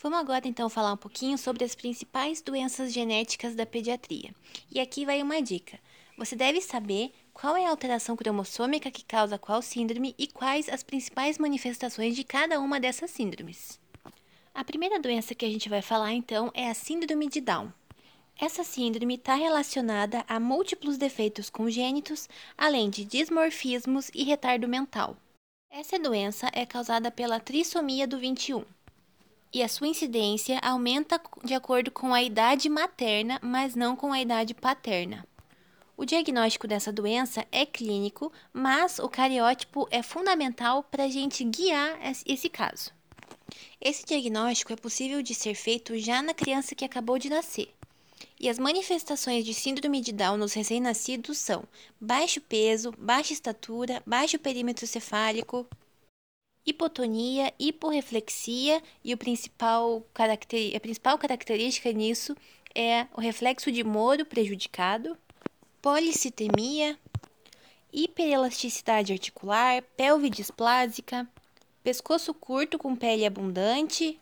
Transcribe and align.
Vamos 0.00 0.20
agora 0.20 0.46
então 0.46 0.68
falar 0.68 0.92
um 0.92 0.96
pouquinho 0.96 1.36
sobre 1.36 1.64
as 1.64 1.74
principais 1.74 2.40
doenças 2.40 2.92
genéticas 2.92 3.56
da 3.56 3.66
pediatria. 3.66 4.32
E 4.70 4.78
aqui 4.78 5.04
vai 5.04 5.20
uma 5.20 5.42
dica. 5.42 5.76
Você 6.16 6.36
deve 6.36 6.60
saber 6.60 7.12
qual 7.34 7.56
é 7.56 7.66
a 7.66 7.70
alteração 7.70 8.14
cromossômica 8.16 8.92
que 8.92 9.04
causa 9.04 9.38
qual 9.38 9.60
síndrome 9.60 10.14
e 10.16 10.28
quais 10.28 10.68
as 10.68 10.84
principais 10.84 11.36
manifestações 11.36 12.14
de 12.14 12.22
cada 12.22 12.60
uma 12.60 12.78
dessas 12.78 13.10
síndromes. 13.10 13.80
A 14.54 14.62
primeira 14.62 15.00
doença 15.00 15.34
que 15.34 15.44
a 15.44 15.50
gente 15.50 15.68
vai 15.68 15.82
falar 15.82 16.12
então 16.12 16.48
é 16.54 16.68
a 16.68 16.74
síndrome 16.74 17.28
de 17.28 17.40
Down. 17.40 17.72
Essa 18.40 18.62
síndrome 18.62 19.16
está 19.16 19.34
relacionada 19.34 20.24
a 20.28 20.38
múltiplos 20.38 20.96
defeitos 20.96 21.50
congênitos, 21.50 22.28
além 22.56 22.88
de 22.88 23.04
dismorfismos 23.04 24.12
e 24.14 24.22
retardo 24.22 24.68
mental. 24.68 25.16
Essa 25.68 25.98
doença 25.98 26.48
é 26.52 26.64
causada 26.64 27.10
pela 27.10 27.40
trissomia 27.40 28.06
do 28.06 28.16
21 28.16 28.64
e 29.52 29.62
a 29.62 29.68
sua 29.68 29.88
incidência 29.88 30.58
aumenta 30.60 31.20
de 31.44 31.54
acordo 31.54 31.90
com 31.90 32.12
a 32.12 32.22
idade 32.22 32.68
materna, 32.68 33.38
mas 33.42 33.74
não 33.74 33.96
com 33.96 34.12
a 34.12 34.20
idade 34.20 34.54
paterna. 34.54 35.26
O 35.96 36.04
diagnóstico 36.04 36.68
dessa 36.68 36.92
doença 36.92 37.44
é 37.50 37.66
clínico, 37.66 38.32
mas 38.52 38.98
o 38.98 39.08
cariótipo 39.08 39.88
é 39.90 40.02
fundamental 40.02 40.84
para 40.84 41.04
a 41.04 41.08
gente 41.08 41.42
guiar 41.42 41.98
esse 42.24 42.48
caso. 42.48 42.92
Esse 43.80 44.04
diagnóstico 44.04 44.72
é 44.72 44.76
possível 44.76 45.22
de 45.22 45.34
ser 45.34 45.54
feito 45.54 45.98
já 45.98 46.22
na 46.22 46.34
criança 46.34 46.74
que 46.74 46.84
acabou 46.84 47.18
de 47.18 47.28
nascer. 47.28 47.74
E 48.38 48.48
as 48.48 48.58
manifestações 48.58 49.44
de 49.44 49.52
síndrome 49.52 50.00
de 50.00 50.12
Down 50.12 50.36
nos 50.36 50.52
recém-nascidos 50.52 51.38
são 51.38 51.64
baixo 52.00 52.40
peso, 52.40 52.92
baixa 52.96 53.32
estatura, 53.32 54.00
baixo 54.06 54.38
perímetro 54.38 54.86
cefálico, 54.86 55.66
hipotonia, 56.66 57.52
hiporreflexia 57.58 58.82
e 59.04 59.14
o 59.14 59.18
principal 59.18 60.06
caracter... 60.12 60.76
a 60.76 60.80
principal 60.80 61.18
característica 61.18 61.92
nisso 61.92 62.36
é 62.74 63.06
o 63.14 63.20
reflexo 63.20 63.72
de 63.72 63.82
Moro 63.82 64.24
prejudicado, 64.26 65.16
policitemia, 65.80 66.98
hiperelasticidade 67.92 69.12
articular, 69.12 69.82
pelve 69.96 70.28
displásica, 70.28 71.28
pescoço 71.82 72.34
curto 72.34 72.78
com 72.78 72.94
pele 72.94 73.24
abundante, 73.24 74.20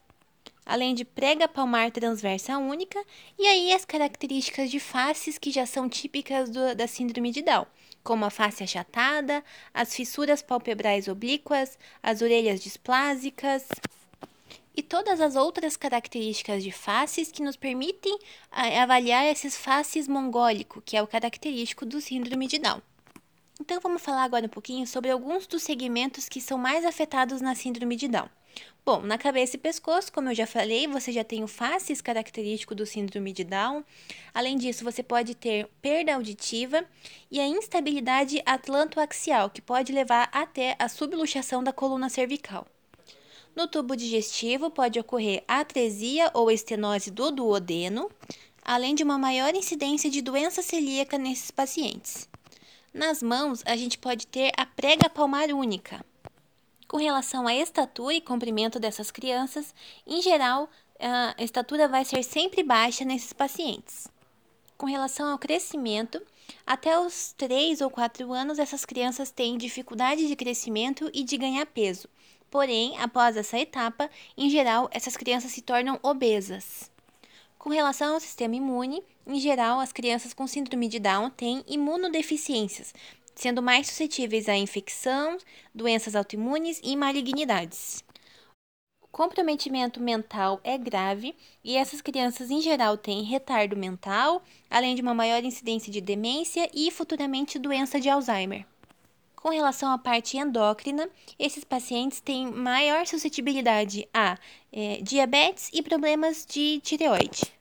além 0.65 0.95
de 0.95 1.05
prega 1.05 1.49
palmar 1.49 1.91
transversa 1.91 2.59
única, 2.59 3.03
e 3.39 3.47
aí 3.47 3.73
as 3.73 3.85
características 3.85 4.71
de 4.71 4.81
faces 4.81 5.39
que 5.39 5.51
já 5.51 5.67
são 5.67 5.89
típicas 5.89 6.51
do, 6.51 6.75
da 6.75 6.87
síndrome 6.87 7.31
de 7.31 7.43
Down, 7.43 7.67
como 8.07 8.25
a 8.25 8.31
face 8.31 8.63
achatada, 8.63 9.43
as 9.75 9.93
fissuras 9.93 10.41
palpebrais 10.41 11.09
oblíquas, 11.09 11.77
as 12.01 12.23
orelhas 12.23 12.61
displásicas 12.61 13.67
e 14.77 14.81
todas 14.81 15.21
as 15.21 15.35
outras 15.35 15.77
características 15.77 16.63
de 16.63 16.71
faces 16.71 17.33
que 17.33 17.43
nos 17.43 17.57
permitem 17.57 18.17
avaliar 18.81 19.27
esses 19.27 19.57
faces 19.57 20.07
mongólico, 20.07 20.81
que 20.83 20.97
é 20.97 21.03
o 21.03 21.07
característico 21.09 21.85
do 21.85 22.01
síndrome 22.01 22.47
de 22.47 22.61
Down. 22.61 22.81
Então 23.61 23.81
vamos 23.81 24.03
falar 24.03 24.23
agora 24.23 24.47
um 24.47 24.51
pouquinho 24.51 24.87
sobre 24.87 25.11
alguns 25.11 25.45
dos 25.49 25.65
segmentos 25.65 26.29
que 26.29 26.41
são 26.41 26.57
mais 26.57 26.85
afetados 26.85 27.41
na 27.41 27.57
síndrome 27.57 27.97
de 27.97 28.07
Down. 28.07 28.29
Bom, 28.85 29.03
na 29.03 29.19
cabeça 29.19 29.57
e 29.57 29.59
pescoço, 29.59 30.13
como 30.13 30.29
eu 30.29 30.35
já 30.35 30.47
falei, 30.47 30.87
você 30.87 31.11
já 31.11 31.25
tem 31.25 31.43
o 31.43 31.49
faces 31.49 32.01
característico 32.01 32.73
do 32.73 32.87
síndrome 32.87 33.33
de 33.33 33.43
Down. 33.43 33.83
Além 34.33 34.57
disso, 34.57 34.85
você 34.85 35.03
pode 35.03 35.35
ter 35.35 35.69
perda 35.83 36.15
auditiva 36.15 36.85
e 37.29 37.41
a 37.41 37.47
instabilidade 37.49 38.41
atlantoaxial, 38.47 39.51
que 39.51 39.61
pode 39.61 39.93
levar 39.93 40.29
até 40.31 40.77
a 40.79 40.89
subluxação 40.89 41.65
da 41.65 41.73
coluna 41.73 42.09
cervical. 42.09 42.65
No 43.57 43.67
tubo 43.67 43.97
digestivo, 43.97 44.71
pode 44.71 45.01
ocorrer 45.01 45.43
atresia 45.49 46.31
ou 46.33 46.49
estenose 46.49 47.11
do 47.11 47.33
duodeno, 47.33 48.09
além 48.63 48.95
de 48.95 49.03
uma 49.03 49.19
maior 49.19 49.55
incidência 49.55 50.09
de 50.09 50.23
doença 50.23 50.63
celíaca 50.63 51.19
nesses 51.19 51.51
pacientes. 51.51 52.29
Nas 52.95 53.23
mãos, 53.23 53.63
a 53.67 53.75
gente 53.75 53.99
pode 53.99 54.27
ter 54.27 54.53
a 54.57 54.65
prega 54.65 55.11
palmar 55.11 55.49
única. 55.51 56.05
Com 56.89 56.99
relação 56.99 57.47
à 57.47 57.55
estatura 57.55 58.15
e 58.15 58.21
comprimento 58.21 58.79
dessas 58.79 59.11
crianças, 59.11 59.75
em 60.07 60.23
geral, 60.23 60.71
a 61.01 61.43
estatura 61.43 61.89
vai 61.89 62.05
ser 62.05 62.23
sempre 62.23 62.63
baixa 62.63 63.05
nesses 63.05 63.33
pacientes. 63.33 64.07
Com 64.79 64.87
relação 64.87 65.29
ao 65.31 65.39
crescimento, 65.39 66.23
até 66.67 66.99
os 66.99 67.33
3 67.33 67.81
ou 67.81 67.91
4 67.91 68.33
anos, 68.33 68.59
essas 68.59 68.85
crianças 68.85 69.31
têm 69.31 69.59
dificuldade 69.59 70.29
de 70.29 70.37
crescimento 70.37 71.11
e 71.13 71.25
de 71.25 71.37
ganhar 71.37 71.67
peso. 71.67 72.09
Porém, 72.51 72.97
após 72.99 73.37
essa 73.37 73.59
etapa, 73.59 74.09
em 74.37 74.49
geral, 74.49 74.89
essas 74.93 75.17
crianças 75.17 75.51
se 75.51 75.63
tornam 75.63 75.99
obesas. 76.03 76.91
Com 77.59 77.71
relação 77.71 78.15
ao 78.15 78.21
sistema 78.21 78.55
imune, 78.55 79.03
em 79.27 79.41
geral, 79.41 79.81
as 79.81 79.93
crianças 79.93 80.33
com 80.33 80.47
síndrome 80.47 80.87
de 80.87 81.01
Down 81.01 81.31
têm 81.31 81.65
imunodeficiências, 81.67 82.95
sendo 83.37 83.63
mais 83.63 83.87
suscetíveis 83.87 84.49
à 84.49 84.57
infecção, 84.57 85.39
doenças 85.73 86.17
autoimunes 86.17 86.81
e 86.83 86.97
malignidades. 86.97 88.03
O 89.01 89.07
comprometimento 89.07 90.01
mental 90.01 90.61
é 90.65 90.77
grave 90.77 91.37
e 91.63 91.77
essas 91.77 92.01
crianças, 92.01 92.51
em 92.51 92.61
geral, 92.61 92.97
têm 92.97 93.23
retardo 93.23 93.77
mental, 93.77 94.43
além 94.69 94.95
de 94.95 95.03
uma 95.03 95.15
maior 95.15 95.45
incidência 95.45 95.93
de 95.93 96.01
demência 96.01 96.69
e 96.75 96.91
futuramente 96.91 97.59
doença 97.59 98.01
de 98.01 98.09
Alzheimer. 98.09 98.67
Com 99.37 99.51
relação 99.51 99.93
à 99.93 99.97
parte 99.97 100.37
endócrina, 100.37 101.09
esses 101.39 101.63
pacientes 101.63 102.21
têm 102.21 102.51
maior 102.51 103.07
suscetibilidade 103.07 104.09
a 104.13 104.37
é, 104.73 104.99
diabetes 105.01 105.71
e 105.73 105.83
problemas 105.83 106.45
de 106.45 106.81
tireoide. 106.81 107.56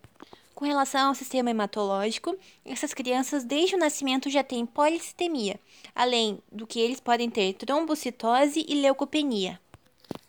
Com 0.56 0.64
relação 0.64 1.10
ao 1.10 1.16
sistema 1.16 1.50
hematológico, 1.50 2.34
essas 2.64 2.94
crianças 2.94 3.44
desde 3.44 3.76
o 3.76 3.78
nascimento 3.78 4.30
já 4.30 4.42
têm 4.42 4.66
policitemia, 4.66 5.60
além 5.94 6.42
do 6.50 6.66
que 6.66 6.80
eles 6.80 7.02
podem 7.02 7.30
ter 7.30 7.56
trombocitose 7.56 8.66
e 8.66 8.82
leucopenia. 8.82 9.60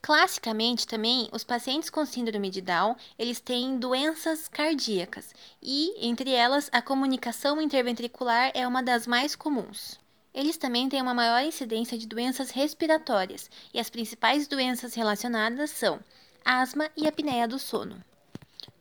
Classicamente 0.03 0.85
também, 0.85 1.29
os 1.33 1.45
pacientes 1.45 1.89
com 1.89 2.05
síndrome 2.05 2.51
de 2.51 2.61
Down, 2.61 2.97
eles 3.17 3.39
têm 3.39 3.79
doenças 3.79 4.49
cardíacas 4.49 5.33
e, 5.63 5.95
entre 6.05 6.33
elas, 6.33 6.69
a 6.73 6.83
comunicação 6.83 7.63
interventricular 7.63 8.51
é 8.53 8.67
uma 8.67 8.83
das 8.83 9.07
mais 9.07 9.37
comuns. 9.37 9.97
Eles 10.35 10.57
também 10.57 10.89
têm 10.89 11.01
uma 11.01 11.15
maior 11.15 11.45
incidência 11.45 11.97
de 11.97 12.07
doenças 12.07 12.51
respiratórias 12.51 13.49
e 13.73 13.79
as 13.79 13.89
principais 13.89 14.49
doenças 14.49 14.93
relacionadas 14.95 15.71
são 15.71 16.01
asma 16.45 16.91
e 16.97 17.07
apneia 17.07 17.47
do 17.47 17.61
sono. 17.61 18.03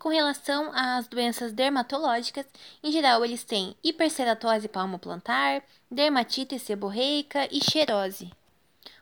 Com 0.06 0.10
relação 0.10 0.70
às 0.72 1.08
doenças 1.08 1.52
dermatológicas, 1.52 2.46
em 2.84 2.92
geral 2.92 3.26
eles 3.26 3.44
têm 3.44 3.76
hiperceratose 3.84 4.68
palmoplantar, 4.68 5.64
dermatite 5.90 6.60
seborreica 6.60 7.50
e 7.52 7.60
xerose. 7.60 8.32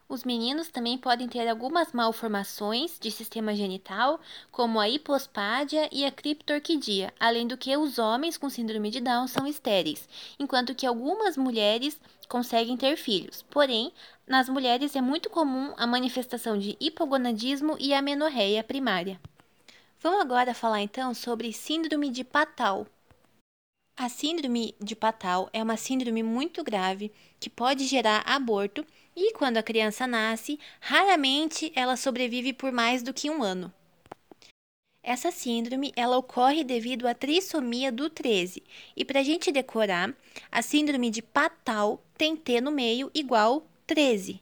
Os 0.07 0.23
meninos 0.23 0.69
também 0.69 0.97
podem 0.97 1.27
ter 1.27 1.45
algumas 1.49 1.91
malformações 1.91 2.97
de 3.01 3.11
sistema 3.11 3.53
genital, 3.53 4.17
como 4.49 4.79
a 4.79 4.87
hipospádia 4.87 5.89
e 5.91 6.05
a 6.05 6.11
criptorquidia, 6.11 7.13
além 7.19 7.47
do 7.47 7.57
que 7.57 7.75
os 7.75 7.99
homens 7.99 8.37
com 8.37 8.49
síndrome 8.49 8.89
de 8.89 9.01
Down 9.01 9.27
são 9.27 9.45
estéreis, 9.45 10.07
enquanto 10.39 10.73
que 10.73 10.87
algumas 10.87 11.35
mulheres 11.35 11.99
conseguem 12.29 12.77
ter 12.77 12.95
filhos. 12.95 13.43
Porém, 13.49 13.91
nas 14.25 14.47
mulheres 14.47 14.95
é 14.95 15.01
muito 15.01 15.29
comum 15.29 15.73
a 15.75 15.85
manifestação 15.85 16.57
de 16.57 16.77
hipogonadismo 16.79 17.75
e 17.77 17.93
amenorreia 17.93 18.63
primária. 18.63 19.19
Vamos 20.03 20.19
agora 20.19 20.53
falar 20.53 20.81
então 20.81 21.13
sobre 21.13 21.53
síndrome 21.53 22.09
de 22.09 22.25
Patal. 22.25 22.85
A 23.95 24.09
síndrome 24.09 24.75
de 24.77 24.97
Patal 24.97 25.49
é 25.53 25.63
uma 25.63 25.77
síndrome 25.77 26.21
muito 26.21 26.61
grave 26.61 27.09
que 27.39 27.49
pode 27.49 27.85
gerar 27.85 28.21
aborto 28.25 28.85
e, 29.15 29.31
quando 29.31 29.55
a 29.55 29.63
criança 29.63 30.05
nasce, 30.05 30.59
raramente 30.81 31.71
ela 31.73 31.95
sobrevive 31.95 32.51
por 32.51 32.69
mais 32.69 33.01
do 33.01 33.13
que 33.13 33.29
um 33.29 33.41
ano. 33.41 33.73
Essa 35.01 35.31
síndrome 35.31 35.93
ela 35.95 36.17
ocorre 36.17 36.65
devido 36.65 37.07
à 37.07 37.13
trissomia 37.13 37.89
do 37.89 38.09
13 38.09 38.61
e 38.97 39.05
para 39.05 39.21
a 39.21 39.23
gente 39.23 39.53
decorar, 39.53 40.13
a 40.51 40.61
síndrome 40.61 41.09
de 41.09 41.21
Patal 41.21 42.03
tem 42.17 42.35
T 42.35 42.59
no 42.59 42.71
meio 42.71 43.09
igual 43.13 43.65
13. 43.87 44.41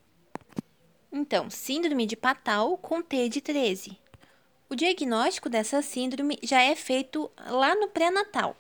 Então, 1.12 1.52
síndrome 1.52 2.08
de 2.08 2.16
Patal 2.16 2.76
com 2.80 3.00
T 3.00 3.30
de 3.30 3.42
13. 3.42 4.02
O 4.72 4.76
diagnóstico 4.76 5.50
dessa 5.50 5.82
síndrome 5.82 6.40
já 6.42 6.62
é 6.62 6.78
feito 6.78 7.30
lá 7.46 7.76
no 7.76 7.90
pré-natal, 7.90 8.56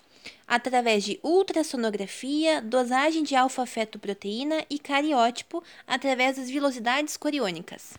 através 0.45 1.05
de 1.05 1.17
ultrassonografia, 1.23 2.61
dosagem 2.61 3.23
de 3.23 3.33
alfa-fetoproteína 3.33 4.65
e 4.69 4.77
cariótipo 4.77 5.63
através 5.87 6.35
das 6.35 6.49
velocidades 6.49 7.15
coriônicas. 7.15 7.93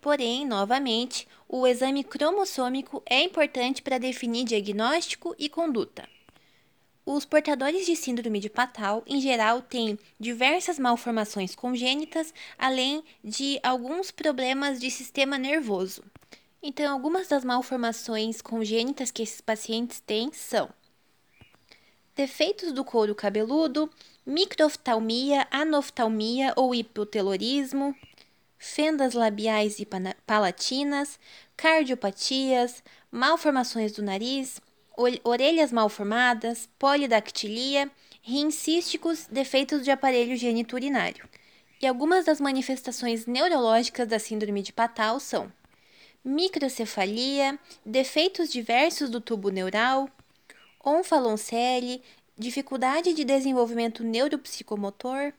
Porém, 0.00 0.44
novamente, 0.44 1.28
o 1.48 1.64
exame 1.64 2.02
cromossômico 2.02 3.00
é 3.06 3.22
importante 3.22 3.80
para 3.80 3.96
definir 3.96 4.44
diagnóstico 4.44 5.32
e 5.38 5.48
conduta. 5.48 6.08
Os 7.06 7.24
portadores 7.24 7.86
de 7.86 7.94
síndrome 7.94 8.40
de 8.40 8.50
Patal, 8.50 9.04
em 9.06 9.20
geral, 9.20 9.62
têm 9.62 9.96
diversas 10.18 10.80
malformações 10.80 11.54
congênitas, 11.54 12.34
além 12.58 13.04
de 13.22 13.60
alguns 13.62 14.10
problemas 14.10 14.80
de 14.80 14.90
sistema 14.90 15.38
nervoso. 15.38 16.02
Então, 16.64 16.92
algumas 16.92 17.26
das 17.26 17.44
malformações 17.44 18.40
congênitas 18.40 19.10
que 19.10 19.24
esses 19.24 19.40
pacientes 19.40 19.98
têm 19.98 20.32
são 20.32 20.70
defeitos 22.14 22.72
do 22.72 22.84
couro 22.84 23.16
cabeludo, 23.16 23.90
microftalmia, 24.24 25.48
anoftalmia 25.50 26.52
ou 26.54 26.72
hipotelorismo, 26.72 27.96
fendas 28.56 29.12
labiais 29.12 29.80
e 29.80 29.88
palatinas, 30.24 31.18
cardiopatias, 31.56 32.84
malformações 33.10 33.90
do 33.90 34.02
nariz, 34.02 34.60
orelhas 35.24 35.72
malformadas, 35.72 36.68
polidactilia, 36.78 37.90
rins 38.22 38.54
císticos, 38.54 39.26
defeitos 39.26 39.82
de 39.82 39.90
aparelho 39.90 40.36
geniturinário. 40.36 41.28
E 41.80 41.88
algumas 41.88 42.24
das 42.24 42.40
manifestações 42.40 43.26
neurológicas 43.26 44.06
da 44.06 44.20
síndrome 44.20 44.62
de 44.62 44.72
Patal 44.72 45.18
são 45.18 45.52
microcefalia, 46.24 47.58
defeitos 47.84 48.50
diversos 48.50 49.10
do 49.10 49.20
tubo 49.20 49.50
neural, 49.50 50.08
onfaloncele, 50.84 52.02
dificuldade 52.38 53.12
de 53.12 53.24
desenvolvimento 53.24 54.02
neuropsicomotor 54.04 55.32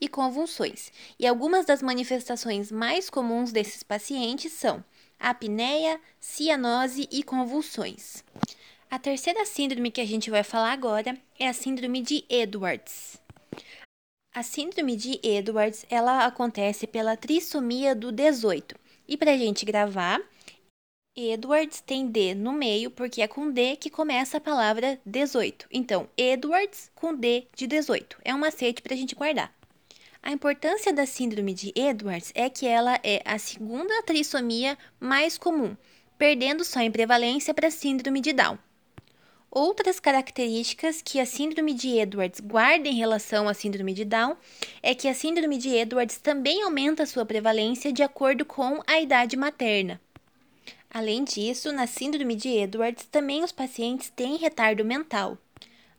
e 0.00 0.08
convulsões. 0.08 0.92
E 1.18 1.26
algumas 1.26 1.64
das 1.64 1.82
manifestações 1.82 2.72
mais 2.72 3.08
comuns 3.08 3.52
desses 3.52 3.82
pacientes 3.82 4.52
são 4.52 4.84
apneia, 5.18 6.00
cianose 6.20 7.08
e 7.10 7.22
convulsões. 7.22 8.24
A 8.90 8.98
terceira 8.98 9.46
síndrome 9.46 9.90
que 9.90 10.00
a 10.00 10.06
gente 10.06 10.30
vai 10.30 10.42
falar 10.42 10.72
agora 10.72 11.16
é 11.38 11.48
a 11.48 11.52
síndrome 11.52 12.02
de 12.02 12.24
Edwards. 12.28 13.20
A 14.34 14.42
síndrome 14.42 14.96
de 14.96 15.20
Edwards, 15.22 15.86
ela 15.88 16.26
acontece 16.26 16.86
pela 16.86 17.16
trissomia 17.16 17.94
do 17.94 18.10
18. 18.10 18.81
E 19.12 19.16
para 19.18 19.32
a 19.32 19.36
gente 19.36 19.66
gravar, 19.66 20.22
Edwards 21.14 21.82
tem 21.82 22.06
D 22.06 22.34
no 22.34 22.50
meio, 22.50 22.90
porque 22.90 23.20
é 23.20 23.28
com 23.28 23.50
D 23.50 23.76
que 23.76 23.90
começa 23.90 24.38
a 24.38 24.40
palavra 24.40 24.98
18. 25.04 25.66
Então, 25.70 26.08
Edwards 26.16 26.90
com 26.94 27.14
D 27.14 27.46
de 27.54 27.66
18. 27.66 28.16
É 28.24 28.34
um 28.34 28.38
macete 28.38 28.80
para 28.80 28.94
a 28.94 28.96
gente 28.96 29.14
guardar. 29.14 29.54
A 30.22 30.32
importância 30.32 30.94
da 30.94 31.04
síndrome 31.04 31.52
de 31.52 31.74
Edwards 31.76 32.32
é 32.34 32.48
que 32.48 32.66
ela 32.66 32.98
é 33.04 33.20
a 33.26 33.36
segunda 33.36 34.02
trissomia 34.04 34.78
mais 34.98 35.36
comum, 35.36 35.76
perdendo 36.16 36.64
só 36.64 36.80
em 36.80 36.90
prevalência 36.90 37.52
para 37.52 37.68
a 37.68 37.70
síndrome 37.70 38.18
de 38.18 38.32
Down. 38.32 38.56
Outras 39.54 40.00
características 40.00 41.02
que 41.02 41.20
a 41.20 41.26
síndrome 41.26 41.74
de 41.74 41.98
Edwards 41.98 42.40
guarda 42.40 42.88
em 42.88 42.94
relação 42.94 43.46
à 43.46 43.52
síndrome 43.52 43.92
de 43.92 44.02
Down 44.02 44.34
é 44.82 44.94
que 44.94 45.06
a 45.06 45.12
síndrome 45.12 45.58
de 45.58 45.68
Edwards 45.68 46.16
também 46.16 46.62
aumenta 46.62 47.04
sua 47.04 47.26
prevalência 47.26 47.92
de 47.92 48.02
acordo 48.02 48.46
com 48.46 48.82
a 48.86 48.98
idade 48.98 49.36
materna. 49.36 50.00
Além 50.90 51.22
disso, 51.22 51.70
na 51.70 51.86
síndrome 51.86 52.34
de 52.34 52.48
Edwards 52.48 53.04
também 53.12 53.44
os 53.44 53.52
pacientes 53.52 54.08
têm 54.08 54.38
retardo 54.38 54.86
mental, 54.86 55.36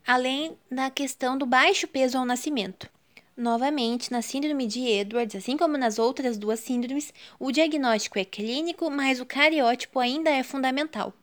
além 0.04 0.58
da 0.72 0.90
questão 0.90 1.38
do 1.38 1.46
baixo 1.46 1.88
peso 1.88 2.18
ao 2.18 2.26
nascimento. 2.26 2.90
Novamente, 3.38 4.12
na 4.12 4.24
síndrome 4.24 4.66
de 4.66 4.80
Edwards, 4.80 5.36
assim 5.36 5.58
como 5.58 5.78
nas 5.78 6.00
outras 6.00 6.40
duas 6.40 6.60
síndromes, 6.60 7.14
o 7.40 7.52
diagnóstico 7.52 8.18
é 8.18 8.26
clínico, 8.26 8.90
mas 8.90 9.20
o 9.20 9.28
cariótipo 9.28 10.00
ainda 10.00 10.32
é 10.32 10.42
fundamental. 10.42 11.14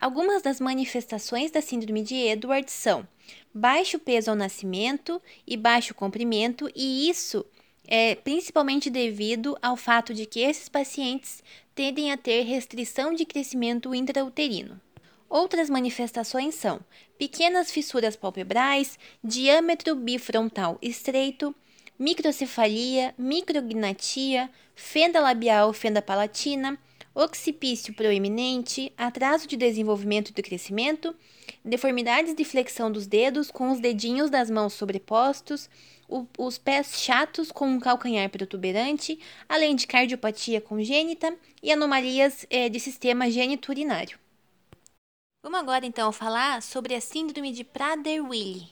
Algumas 0.00 0.40
das 0.40 0.58
manifestações 0.60 1.50
da 1.50 1.60
síndrome 1.60 2.02
de 2.02 2.14
Edwards 2.14 2.72
são 2.72 3.06
baixo 3.52 3.98
peso 3.98 4.30
ao 4.30 4.36
nascimento 4.36 5.20
e 5.46 5.58
baixo 5.58 5.94
comprimento, 5.94 6.70
e 6.74 7.10
isso 7.10 7.44
é 7.86 8.14
principalmente 8.14 8.88
devido 8.88 9.58
ao 9.60 9.76
fato 9.76 10.14
de 10.14 10.24
que 10.24 10.40
esses 10.40 10.70
pacientes 10.70 11.42
tendem 11.74 12.10
a 12.10 12.16
ter 12.16 12.44
restrição 12.44 13.12
de 13.12 13.26
crescimento 13.26 13.94
intrauterino. 13.94 14.80
Outras 15.28 15.68
manifestações 15.68 16.54
são 16.54 16.80
pequenas 17.18 17.70
fissuras 17.70 18.16
palpebrais, 18.16 18.98
diâmetro 19.22 19.94
bifrontal 19.94 20.78
estreito, 20.80 21.54
microcefalia, 21.98 23.14
micrognatia, 23.18 24.48
fenda 24.74 25.20
labial, 25.20 25.74
fenda 25.74 26.00
palatina, 26.00 26.78
occipício 27.14 27.92
proeminente, 27.94 28.92
atraso 28.96 29.46
de 29.46 29.56
desenvolvimento 29.56 30.30
e 30.30 30.32
do 30.32 30.42
crescimento, 30.42 31.14
deformidades 31.64 32.34
de 32.34 32.44
flexão 32.44 32.90
dos 32.90 33.06
dedos 33.06 33.50
com 33.50 33.70
os 33.72 33.80
dedinhos 33.80 34.30
das 34.30 34.50
mãos 34.50 34.72
sobrepostos, 34.72 35.68
o, 36.08 36.26
os 36.38 36.58
pés 36.58 37.00
chatos 37.00 37.52
com 37.52 37.68
um 37.68 37.80
calcanhar 37.80 38.28
protuberante, 38.30 39.18
além 39.48 39.76
de 39.76 39.86
cardiopatia 39.86 40.60
congênita 40.60 41.36
e 41.62 41.72
anomalias 41.72 42.46
é, 42.50 42.68
de 42.68 42.80
sistema 42.80 43.30
geniturinário. 43.30 44.18
Vamos 45.42 45.60
agora 45.60 45.86
então 45.86 46.12
falar 46.12 46.62
sobre 46.62 46.94
a 46.94 47.00
síndrome 47.00 47.52
de 47.52 47.64
Prader-Willi. 47.64 48.68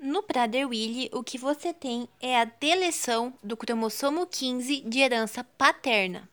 No 0.00 0.22
Prader-Willi, 0.22 1.10
o 1.12 1.22
que 1.22 1.38
você 1.38 1.72
tem 1.72 2.08
é 2.20 2.40
a 2.40 2.44
deleção 2.44 3.32
do 3.42 3.56
cromossomo 3.56 4.26
15 4.26 4.80
de 4.82 5.00
herança 5.00 5.44
paterna. 5.44 6.28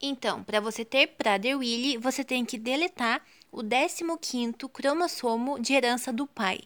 Então, 0.00 0.42
para 0.42 0.60
você 0.60 0.82
ter 0.82 1.08
Prader-Willi, 1.08 1.98
você 1.98 2.24
tem 2.24 2.44
que 2.44 2.56
deletar 2.56 3.22
o 3.52 3.62
15º 3.62 4.68
cromossomo 4.70 5.60
de 5.60 5.74
herança 5.74 6.10
do 6.10 6.26
pai. 6.26 6.60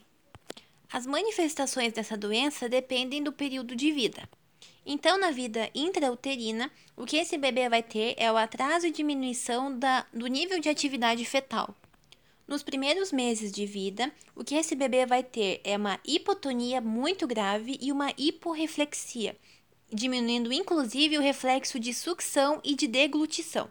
As 0.89 1.05
manifestações 1.05 1.91
dessa 1.91 2.15
doença 2.15 2.69
dependem 2.69 3.21
do 3.21 3.33
período 3.33 3.75
de 3.75 3.91
vida. 3.91 4.29
Então, 4.85 5.19
na 5.19 5.31
vida 5.31 5.69
intrauterina, 5.75 6.71
o 6.95 7.05
que 7.05 7.17
esse 7.17 7.37
bebê 7.37 7.67
vai 7.67 7.83
ter 7.83 8.13
é 8.17 8.31
o 8.31 8.37
atraso 8.37 8.87
e 8.87 8.91
diminuição 8.91 9.77
da, 9.77 10.05
do 10.13 10.27
nível 10.27 10.59
de 10.59 10.69
atividade 10.69 11.25
fetal. 11.25 11.75
Nos 12.47 12.61
primeiros 12.61 13.11
meses 13.11 13.51
de 13.51 13.65
vida, 13.65 14.11
o 14.35 14.43
que 14.43 14.53
esse 14.53 14.75
bebê 14.75 15.05
vai 15.05 15.23
ter 15.23 15.59
é 15.63 15.75
uma 15.75 15.99
hipotonia 16.05 16.79
muito 16.79 17.25
grave 17.27 17.77
e 17.81 17.91
uma 17.91 18.13
hiporreflexia, 18.15 19.35
diminuindo 19.91 20.51
inclusive 20.51 21.17
o 21.17 21.21
reflexo 21.21 21.79
de 21.79 21.93
sucção 21.93 22.59
e 22.63 22.75
de 22.75 22.87
deglutição. 22.87 23.69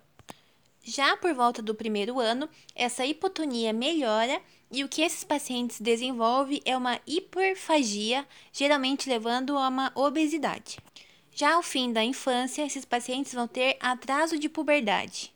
Já 0.83 1.17
por 1.17 1.33
volta 1.33 1.63
do 1.63 1.75
primeiro 1.75 2.21
ano, 2.21 2.49
essa 2.75 3.07
hipotonia 3.07 3.73
melhora 3.73 4.41
e 4.71 4.85
o 4.85 4.89
que 4.89 5.03
esses 5.03 5.25
pacientes 5.25 5.81
desenvolvem 5.81 6.61
é 6.65 6.77
uma 6.77 7.01
hiperfagia, 7.07 8.27
geralmente 8.53 9.09
levando 9.09 9.57
a 9.57 9.69
uma 9.69 9.93
obesidade. 9.95 10.79
Já 11.35 11.55
ao 11.55 11.63
fim 11.63 11.93
da 11.93 12.05
infância, 12.05 12.65
esses 12.65 12.85
pacientes 12.85 13.33
vão 13.33 13.49
ter 13.49 13.77
atraso 13.81 14.39
de 14.39 14.49
puberdade. 14.49 15.33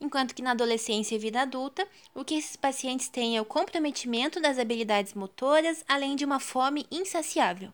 Enquanto 0.00 0.34
que 0.34 0.42
na 0.42 0.52
adolescência 0.52 1.16
e 1.16 1.18
vida 1.18 1.42
adulta, 1.42 1.86
o 2.14 2.24
que 2.24 2.36
esses 2.36 2.56
pacientes 2.56 3.08
têm 3.08 3.36
é 3.36 3.40
o 3.40 3.44
comprometimento 3.44 4.40
das 4.40 4.58
habilidades 4.58 5.12
motoras, 5.12 5.84
além 5.88 6.16
de 6.16 6.24
uma 6.24 6.40
fome 6.40 6.86
insaciável. 6.90 7.72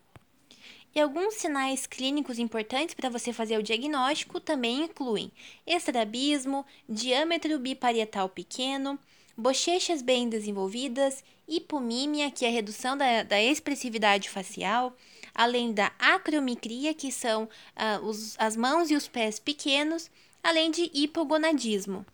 E 0.95 1.01
alguns 1.01 1.33
sinais 1.33 1.85
clínicos 1.85 2.39
importantes 2.39 2.95
para 2.95 3.09
você 3.09 3.33
fazer 3.33 3.57
o 3.57 3.63
diagnóstico 3.63 4.39
também 4.39 4.85
incluem 4.85 5.29
estrabismo, 5.67 6.65
diâmetro 6.87 7.59
biparietal 7.59 8.29
pequeno, 8.29 8.97
bochechas 9.35 10.01
bem 10.01 10.29
desenvolvidas, 10.29 11.21
hipomímia, 11.45 12.31
que 12.31 12.45
é 12.45 12.47
a 12.47 12.51
redução 12.51 12.97
da, 12.97 13.23
da 13.23 13.43
expressividade 13.43 14.29
facial, 14.29 14.95
além 15.33 15.73
da 15.73 15.91
acromicria, 15.99 16.93
que 16.93 17.11
são 17.11 17.43
uh, 17.43 18.05
os, 18.05 18.39
as 18.39 18.55
mãos 18.55 18.89
e 18.89 18.95
os 18.95 19.05
pés 19.05 19.37
pequenos, 19.37 20.09
além 20.41 20.71
de 20.71 20.89
hipogonadismo. 20.93 22.05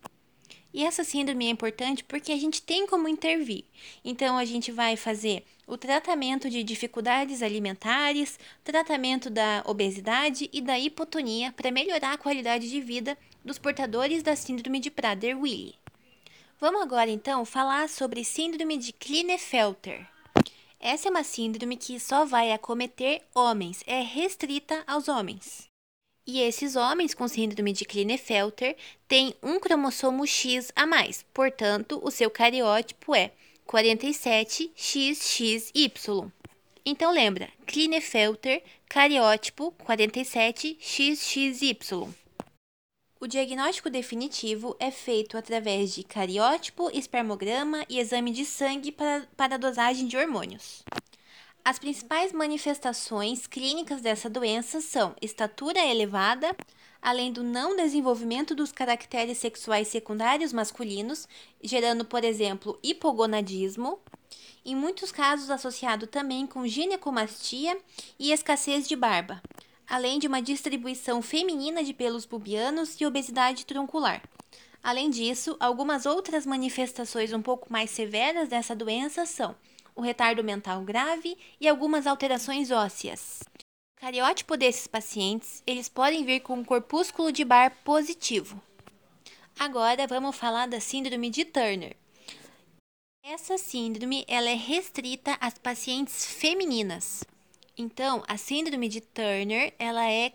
E 0.74 0.84
essa 0.84 1.04
síndrome 1.04 1.46
é 1.46 1.50
importante 1.50 2.02
porque 2.02 2.32
a 2.32 2.36
gente 2.36 2.60
tem 2.60 2.84
como 2.86 3.06
intervir. 3.06 3.64
Então, 4.04 4.38
a 4.38 4.44
gente 4.44 4.72
vai 4.72 4.96
fazer 4.96 5.44
o 5.66 5.76
tratamento 5.76 6.50
de 6.50 6.62
dificuldades 6.62 7.42
alimentares, 7.42 8.38
tratamento 8.64 9.30
da 9.30 9.62
obesidade 9.66 10.48
e 10.52 10.60
da 10.60 10.78
hipotonia 10.78 11.52
para 11.52 11.70
melhorar 11.70 12.12
a 12.12 12.18
qualidade 12.18 12.68
de 12.68 12.80
vida 12.80 13.16
dos 13.44 13.58
portadores 13.58 14.22
da 14.22 14.36
síndrome 14.36 14.80
de 14.80 14.90
Prader-Willi. 14.90 15.74
Vamos 16.60 16.82
agora 16.82 17.10
então 17.10 17.44
falar 17.44 17.88
sobre 17.88 18.24
síndrome 18.24 18.76
de 18.76 18.92
Klinefelter. 18.92 20.06
Essa 20.78 21.08
é 21.08 21.10
uma 21.10 21.24
síndrome 21.24 21.76
que 21.76 21.98
só 21.98 22.24
vai 22.24 22.52
acometer 22.52 23.22
homens, 23.34 23.82
é 23.86 24.00
restrita 24.00 24.82
aos 24.86 25.08
homens. 25.08 25.70
E 26.24 26.40
esses 26.40 26.76
homens 26.76 27.14
com 27.14 27.26
síndrome 27.26 27.72
de 27.72 27.84
Klinefelter 27.84 28.76
têm 29.08 29.34
um 29.42 29.58
cromossomo 29.58 30.24
X 30.24 30.70
a 30.74 30.86
mais, 30.86 31.24
portanto, 31.34 32.00
o 32.02 32.10
seu 32.10 32.30
cariótipo 32.30 33.12
é 33.14 33.32
47XXY. 33.66 36.30
Então 36.84 37.12
lembra, 37.12 37.48
Klinefelter, 37.66 38.60
cariótipo 38.88 39.72
47XXY. 39.86 42.12
O 43.20 43.28
diagnóstico 43.28 43.88
definitivo 43.88 44.74
é 44.80 44.90
feito 44.90 45.38
através 45.38 45.94
de 45.94 46.02
cariótipo, 46.02 46.90
espermograma 46.92 47.86
e 47.88 48.00
exame 48.00 48.32
de 48.32 48.44
sangue 48.44 48.90
para, 48.90 49.28
para 49.36 49.56
dosagem 49.56 50.08
de 50.08 50.16
hormônios. 50.16 50.82
As 51.64 51.78
principais 51.78 52.32
manifestações 52.32 53.46
clínicas 53.46 54.00
dessa 54.00 54.28
doença 54.28 54.80
são 54.80 55.14
estatura 55.22 55.78
elevada, 55.78 56.56
além 57.02 57.32
do 57.32 57.42
não 57.42 57.74
desenvolvimento 57.74 58.54
dos 58.54 58.70
caracteres 58.70 59.38
sexuais 59.38 59.88
secundários 59.88 60.52
masculinos, 60.52 61.26
gerando, 61.60 62.04
por 62.04 62.22
exemplo, 62.22 62.78
hipogonadismo, 62.80 63.98
em 64.64 64.76
muitos 64.76 65.10
casos 65.10 65.50
associado 65.50 66.06
também 66.06 66.46
com 66.46 66.64
ginecomastia 66.64 67.76
e 68.16 68.30
escassez 68.30 68.86
de 68.86 68.94
barba, 68.94 69.42
além 69.88 70.20
de 70.20 70.28
uma 70.28 70.40
distribuição 70.40 71.20
feminina 71.20 71.82
de 71.82 71.92
pelos 71.92 72.24
pubianos 72.24 73.00
e 73.00 73.04
obesidade 73.04 73.66
troncular. 73.66 74.22
Além 74.80 75.10
disso, 75.10 75.56
algumas 75.58 76.06
outras 76.06 76.46
manifestações 76.46 77.32
um 77.32 77.42
pouco 77.42 77.72
mais 77.72 77.90
severas 77.90 78.48
dessa 78.48 78.74
doença 78.74 79.26
são 79.26 79.56
o 79.94 80.00
retardo 80.00 80.42
mental 80.42 80.82
grave 80.82 81.36
e 81.60 81.68
algumas 81.68 82.06
alterações 82.06 82.70
ósseas. 82.70 83.40
O 84.02 84.04
cariótipo 84.04 84.56
desses 84.56 84.88
pacientes, 84.88 85.62
eles 85.64 85.88
podem 85.88 86.24
vir 86.24 86.40
com 86.40 86.54
um 86.54 86.64
corpúsculo 86.64 87.30
de 87.30 87.44
bar 87.44 87.72
positivo. 87.84 88.60
Agora 89.56 90.08
vamos 90.08 90.34
falar 90.34 90.66
da 90.66 90.80
síndrome 90.80 91.30
de 91.30 91.44
Turner. 91.44 91.96
Essa 93.24 93.56
síndrome 93.56 94.24
ela 94.26 94.50
é 94.50 94.54
restrita 94.54 95.38
às 95.40 95.56
pacientes 95.56 96.26
femininas. 96.26 97.22
Então, 97.78 98.24
a 98.26 98.36
síndrome 98.36 98.88
de 98.88 99.00
Turner 99.00 99.72
ela 99.78 100.10
é 100.10 100.32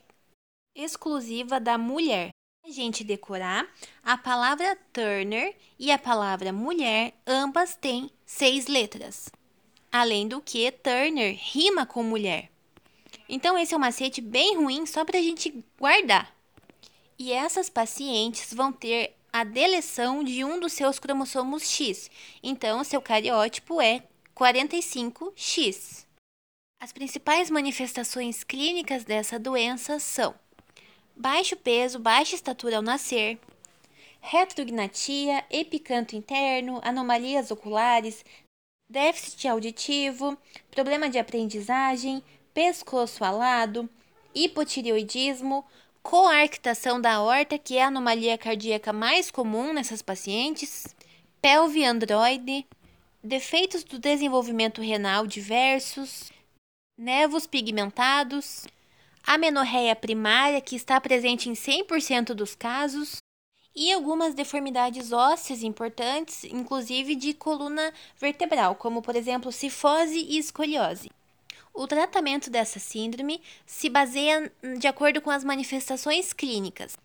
exclusiva 0.73 1.59
da 1.59 1.77
mulher. 1.77 2.29
A 2.65 2.71
gente 2.71 3.03
decorar 3.03 3.69
a 4.01 4.17
palavra 4.17 4.77
Turner 4.93 5.53
e 5.77 5.91
a 5.91 5.99
palavra 5.99 6.53
mulher, 6.53 7.13
ambas 7.27 7.75
têm 7.75 8.09
seis 8.25 8.67
letras. 8.67 9.29
Além 9.91 10.25
do 10.25 10.39
que, 10.39 10.71
Turner 10.71 11.37
rima 11.37 11.85
com 11.85 12.01
mulher. 12.01 12.49
Então, 13.29 13.57
esse 13.57 13.73
é 13.73 13.77
um 13.77 13.79
macete 13.79 14.21
bem 14.21 14.55
ruim 14.55 14.85
só 14.85 15.03
para 15.03 15.19
a 15.19 15.21
gente 15.21 15.63
guardar. 15.79 16.35
E 17.19 17.31
essas 17.31 17.69
pacientes 17.69 18.53
vão 18.53 18.71
ter 18.71 19.15
a 19.31 19.43
deleção 19.43 20.23
de 20.23 20.43
um 20.43 20.59
dos 20.59 20.73
seus 20.73 20.99
cromossomos 20.99 21.69
X. 21.69 22.09
Então, 22.41 22.83
seu 22.83 23.01
cariótipo 23.01 23.81
é 23.81 24.03
45X. 24.35 26.05
As 26.79 26.91
principais 26.91 27.49
manifestações 27.49 28.43
clínicas 28.43 29.03
dessa 29.03 29.39
doença 29.39 29.99
são 29.99 30.35
baixo 31.15 31.55
peso, 31.55 31.97
baixa 31.97 32.35
estatura 32.35 32.77
ao 32.77 32.83
nascer, 32.83 33.39
retrognatia, 34.21 35.43
epicanto 35.49 36.15
interno, 36.15 36.79
anomalias 36.83 37.49
oculares, 37.49 38.23
déficit 38.89 39.47
auditivo, 39.47 40.37
problema 40.69 41.09
de 41.09 41.17
aprendizagem, 41.17 42.23
pescoço 42.57 43.23
alado, 43.23 43.87
hipotireoidismo, 44.33 45.63
coarctação 46.01 46.99
da 46.99 47.13
aorta, 47.13 47.55
que 47.59 47.77
é 47.77 47.83
a 47.83 47.87
anomalia 47.89 48.35
cardíaca 48.35 48.91
mais 48.91 49.29
comum 49.29 49.73
nessas 49.73 50.01
pacientes, 50.01 50.87
pelve 51.39 51.85
androide, 51.85 52.65
defeitos 53.23 53.83
do 53.83 53.99
desenvolvimento 53.99 54.81
renal 54.81 55.27
diversos, 55.27 56.31
nevos 56.97 57.45
pigmentados, 57.45 58.65
amenorreia 59.23 59.95
primária, 59.95 60.59
que 60.59 60.75
está 60.75 60.99
presente 60.99 61.49
em 61.49 61.53
100% 61.53 62.33
dos 62.33 62.55
casos, 62.55 63.17
e 63.75 63.93
algumas 63.93 64.33
deformidades 64.33 65.11
ósseas 65.11 65.61
importantes, 65.61 66.43
inclusive 66.45 67.13
de 67.13 67.35
coluna 67.35 67.93
vertebral, 68.19 68.73
como 68.73 69.03
por 69.03 69.15
exemplo 69.15 69.51
cifose 69.51 70.17
e 70.17 70.39
escoliose. 70.39 71.11
O 71.77 71.85
tratamento 71.85 72.49
dessa 72.49 72.79
síndrome 72.79 73.39
se 73.63 73.87
baseia 73.87 74.51
de 74.79 74.87
acordo 74.87 75.21
com 75.21 75.29
as 75.29 75.43
manifestações 75.43 76.33
clínicas 76.33 76.97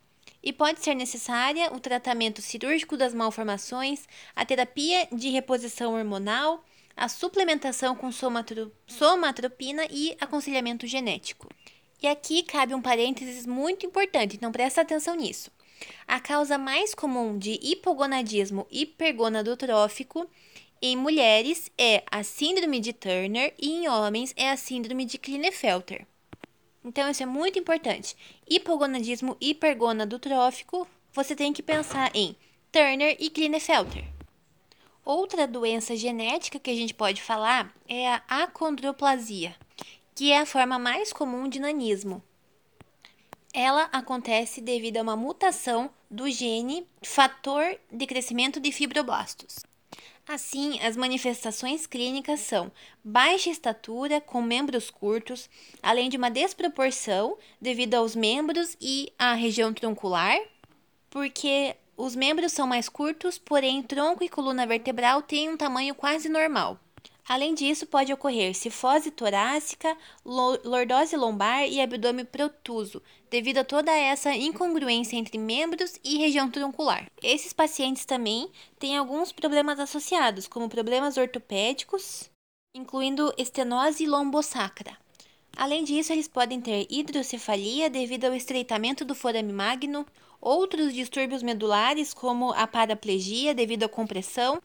e 0.43 0.51
pode 0.51 0.83
ser 0.83 0.95
necessária 0.95 1.71
o 1.75 1.79
tratamento 1.79 2.41
cirúrgico 2.41 2.97
das 2.97 3.13
malformações, 3.13 4.09
a 4.35 4.47
terapia 4.47 5.07
de 5.13 5.29
reposição 5.29 5.93
hormonal, 5.93 6.65
a 6.97 7.07
suplementação 7.07 7.95
com 7.95 8.11
somatropina 8.11 9.87
e 9.91 10.17
aconselhamento 10.19 10.87
genético. 10.87 11.51
E 12.03 12.07
aqui 12.07 12.43
cabe 12.43 12.75
um 12.75 12.81
parênteses 12.81 13.47
muito 13.47 13.85
importante, 13.85 14.37
então 14.37 14.51
presta 14.51 14.81
atenção 14.81 15.15
nisso. 15.15 15.51
A 16.09 16.19
causa 16.19 16.57
mais 16.57 16.95
comum 16.95 17.37
de 17.37 17.61
hipogonadismo 17.63 18.67
hipergonadotrófico 18.71 20.27
em 20.85 20.97
mulheres 20.97 21.71
é 21.79 22.03
a 22.11 22.25
síndrome 22.25 22.81
de 22.81 22.93
Turner 22.93 23.55
e 23.57 23.71
em 23.71 23.89
homens 23.89 24.35
é 24.37 24.51
a 24.51 24.57
síndrome 24.57 25.05
de 25.05 25.17
Klinefelter. 25.17 26.05
Então 26.85 27.09
isso 27.09 27.23
é 27.23 27.27
muito 27.27 27.57
importante. 27.57 28.17
Hipogonadismo 28.51 29.37
hipergonadotrófico, 29.41 30.89
você 31.13 31.37
tem 31.37 31.53
que 31.53 31.63
pensar 31.63 32.11
em 32.13 32.35
Turner 32.73 33.17
e 33.21 33.31
Klinefelter. 33.31 34.05
Outra 35.05 35.47
doença 35.47 35.95
genética 35.95 36.59
que 36.59 36.71
a 36.71 36.75
gente 36.75 36.95
pode 36.95 37.23
falar 37.23 37.73
é 37.89 38.09
a 38.09 38.23
acondroplasia, 38.29 39.55
que 40.17 40.33
é 40.33 40.41
a 40.41 40.47
forma 40.47 40.81
mais 40.81 41.13
comum 41.13 41.49
de 41.49 41.61
nanismo. 41.61 42.21
Ela 43.55 43.89
acontece 43.93 44.61
devido 44.61 44.97
a 44.97 45.03
uma 45.03 45.17
mutação 45.17 45.91
do 46.11 46.29
gene 46.29 46.85
fator 47.03 47.79
de 47.91 48.05
crescimento 48.05 48.59
de 48.59 48.73
fibroblastos. 48.73 49.72
Assim, 50.27 50.81
as 50.81 50.97
manifestações 50.97 51.87
clínicas 51.87 52.41
são 52.41 52.71
baixa 53.03 53.51
estatura 53.51 54.21
com 54.21 54.41
membros 54.41 54.89
curtos, 54.89 55.51
além 55.83 56.09
de 56.09 56.17
uma 56.17 56.31
desproporção 56.31 57.37
devido 57.61 57.95
aos 57.95 58.15
membros 58.15 58.77
e 58.81 59.13
à 59.19 59.35
região 59.35 59.75
troncular, 59.75 60.39
porque 61.11 61.77
os 61.97 62.17
membros 62.17 62.53
são 62.53 62.67
mais 62.67 62.89
curtos, 62.89 63.39
porém 63.39 63.83
tronco 63.83 64.25
e 64.25 64.29
coluna 64.29 64.67
vertebral 64.67 65.23
têm 65.23 65.51
um 65.51 65.57
tamanho 65.57 65.95
quase 65.95 66.29
normal. 66.29 66.79
Além 67.29 67.55
disso, 67.55 67.87
pode 67.87 68.13
ocorrer 68.13 68.55
cifose 68.55 69.11
torácica, 69.11 69.97
lordose 70.25 71.17
lombar 71.17 71.67
e 71.69 71.81
abdômen 71.81 72.25
protuso, 72.25 73.01
devido 73.31 73.59
a 73.59 73.65
toda 73.65 73.93
essa 73.93 74.35
incongruência 74.35 75.17
entre 75.17 75.39
membros 75.39 75.99
e 76.05 76.19
região 76.19 76.51
troncular. 76.51 77.11
Esses 77.23 77.53
pacientes 77.53 78.05
também 78.05 78.51
têm 78.79 78.97
alguns 78.97 79.31
problemas 79.31 79.79
associados, 79.79 80.49
como 80.49 80.69
problemas 80.69 81.17
ortopédicos, 81.17 82.29
incluindo 82.75 83.33
estenose 83.39 84.05
lombosacra. 84.05 84.97
Além 85.57 85.85
disso, 85.85 86.13
eles 86.13 86.27
podem 86.27 86.61
ter 86.61 86.87
hidrocefalia 86.91 87.89
devido 87.89 88.25
ao 88.25 88.35
estreitamento 88.35 89.05
do 89.05 89.15
forame 89.15 89.53
magno, 89.53 90.05
outros 90.41 90.93
distúrbios 90.93 91.43
medulares, 91.43 92.13
como 92.13 92.53
a 92.53 92.67
paraplegia 92.67 93.55
devido 93.55 93.85
à 93.85 93.89
compressão, 93.89 94.61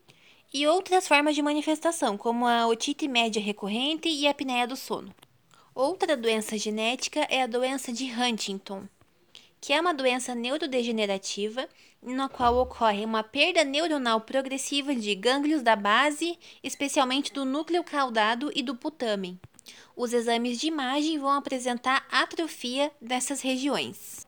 e 0.54 0.66
outras 0.68 1.08
formas 1.08 1.36
de 1.36 1.42
manifestação, 1.42 2.18
como 2.18 2.48
a 2.48 2.68
otite 2.68 3.08
média 3.08 3.42
recorrente 3.42 4.08
e 4.08 4.28
a 4.28 4.32
apneia 4.32 4.68
do 4.68 4.76
sono. 4.76 5.14
Outra 5.76 6.18
doença 6.18 6.58
genética 6.58 7.28
é 7.30 7.44
a 7.44 7.48
doença 7.48 7.94
de 7.94 8.06
Huntington, 8.06 8.88
que 9.62 9.74
é 9.74 9.80
uma 9.80 9.94
doença 9.94 10.34
neurodegenerativa 10.34 11.68
na 12.02 12.30
qual 12.30 12.58
ocorre 12.58 13.04
uma 13.04 13.24
perda 13.24 13.64
neuronal 13.64 14.22
progressiva 14.22 14.96
de 14.96 15.14
gânglios 15.16 15.62
da 15.62 15.76
base, 15.76 16.38
especialmente 16.64 17.34
do 17.34 17.44
núcleo 17.44 17.84
caudado 17.84 18.52
e 18.56 18.64
do 18.64 18.76
putamen. 18.76 19.40
Os 19.96 20.14
exames 20.14 20.60
de 20.60 20.68
imagem 20.68 21.18
vão 21.18 21.32
apresentar 21.32 22.08
atrofia 22.10 22.92
dessas 23.02 23.42
regiões. 23.42 24.26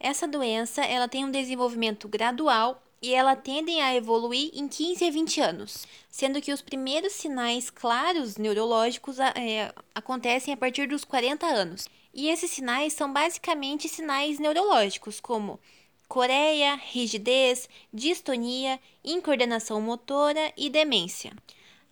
Essa 0.00 0.26
doença 0.26 0.82
ela 0.82 1.08
tem 1.08 1.24
um 1.24 1.30
desenvolvimento 1.30 2.08
gradual 2.08 2.82
e 3.00 3.14
ela 3.14 3.36
tendem 3.36 3.80
a 3.80 3.94
evoluir 3.94 4.50
em 4.52 4.66
15 4.66 5.04
a 5.04 5.10
20 5.10 5.40
anos, 5.40 5.86
sendo 6.10 6.40
que 6.40 6.52
os 6.52 6.60
primeiros 6.60 7.12
sinais 7.12 7.70
claros 7.70 8.36
neurológicos 8.36 9.18
é, 9.18 9.72
acontecem 9.94 10.52
a 10.52 10.56
partir 10.56 10.88
dos 10.88 11.04
40 11.04 11.46
anos. 11.46 11.88
E 12.12 12.28
esses 12.28 12.50
sinais 12.50 12.92
são 12.92 13.12
basicamente 13.12 13.88
sinais 13.88 14.38
neurológicos, 14.38 15.20
como 15.20 15.60
coreia, 16.08 16.74
rigidez, 16.74 17.68
distonia, 17.92 18.80
incoordenação 19.04 19.80
motora 19.80 20.52
e 20.56 20.68
demência. 20.68 21.32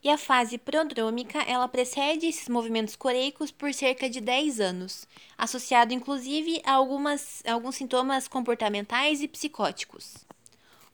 E 0.02 0.08
a 0.08 0.18
fase 0.18 0.56
prodrômica, 0.56 1.40
ela 1.42 1.68
precede 1.68 2.26
esses 2.26 2.48
movimentos 2.48 2.96
coreicos 2.96 3.50
por 3.50 3.72
cerca 3.74 4.08
de 4.08 4.20
10 4.20 4.60
anos, 4.60 5.06
associado 5.36 5.92
inclusive 5.92 6.62
a, 6.64 6.72
algumas, 6.72 7.42
a 7.44 7.52
alguns 7.52 7.76
sintomas 7.76 8.28
comportamentais 8.28 9.20
e 9.20 9.28
psicóticos. 9.28 10.26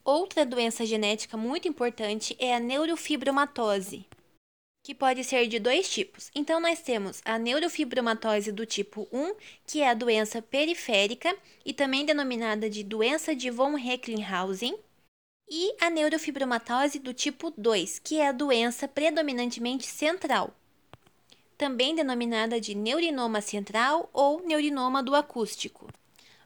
Outra 0.05 0.45
doença 0.45 0.85
genética 0.85 1.37
muito 1.37 1.69
importante 1.69 2.35
é 2.41 2.55
a 2.55 2.59
neurofibromatose, 2.59 4.05
que 4.83 4.97
pode 4.97 5.23
ser 5.23 5.47
de 5.47 5.61
dois 5.61 5.89
tipos. 5.89 6.29
Então, 6.35 6.59
nós 6.59 6.81
temos 6.81 7.23
a 7.25 7.39
neurofibromatose 7.39 8.51
do 8.51 8.67
tipo 8.67 9.07
1, 9.13 9.35
que 9.65 9.81
é 9.81 9.89
a 9.89 9.95
doença 9.95 10.43
periférica 10.43 11.33
e 11.65 11.73
também 11.73 12.05
denominada 12.05 12.69
de 12.69 12.83
doença 12.83 13.33
de 13.33 13.49
von 13.49 13.77
Recklinghausen, 13.77 14.77
e 15.49 15.77
a 15.81 15.89
neurofibromatose 15.89 16.99
do 16.99 17.15
tipo 17.15 17.53
2, 17.57 18.01
que 18.01 18.19
é 18.19 18.27
a 18.27 18.33
doença 18.33 18.89
predominantemente 18.89 19.87
central, 19.87 20.53
também 21.57 21.95
denominada 21.95 22.61
de 22.61 22.75
neurinoma 22.75 23.41
central 23.41 24.11
ou 24.13 24.43
neurinoma 24.45 25.01
do 25.01 25.15
acústico. 25.15 25.89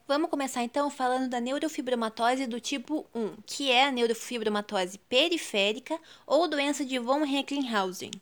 Vamos 0.09 0.31
começar 0.31 0.63
então 0.63 0.89
falando 0.89 1.29
da 1.29 1.41
neurofibromatose 1.41 2.47
do 2.47 2.61
tipo 2.61 3.05
1, 3.13 3.39
que 3.45 3.73
é 3.73 3.87
a 3.87 3.91
neurofibromatose 3.91 4.99
periférica 5.09 5.99
ou 6.25 6.47
doença 6.47 6.85
de 6.85 6.97
von 6.97 7.25
Recklinghausen. 7.25 8.13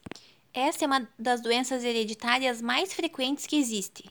Essa 0.55 0.85
é 0.85 0.87
uma 0.87 1.07
das 1.19 1.43
doenças 1.43 1.85
hereditárias 1.85 2.63
mais 2.63 2.95
frequentes 2.95 3.47
que 3.47 3.57
existe. 3.57 4.11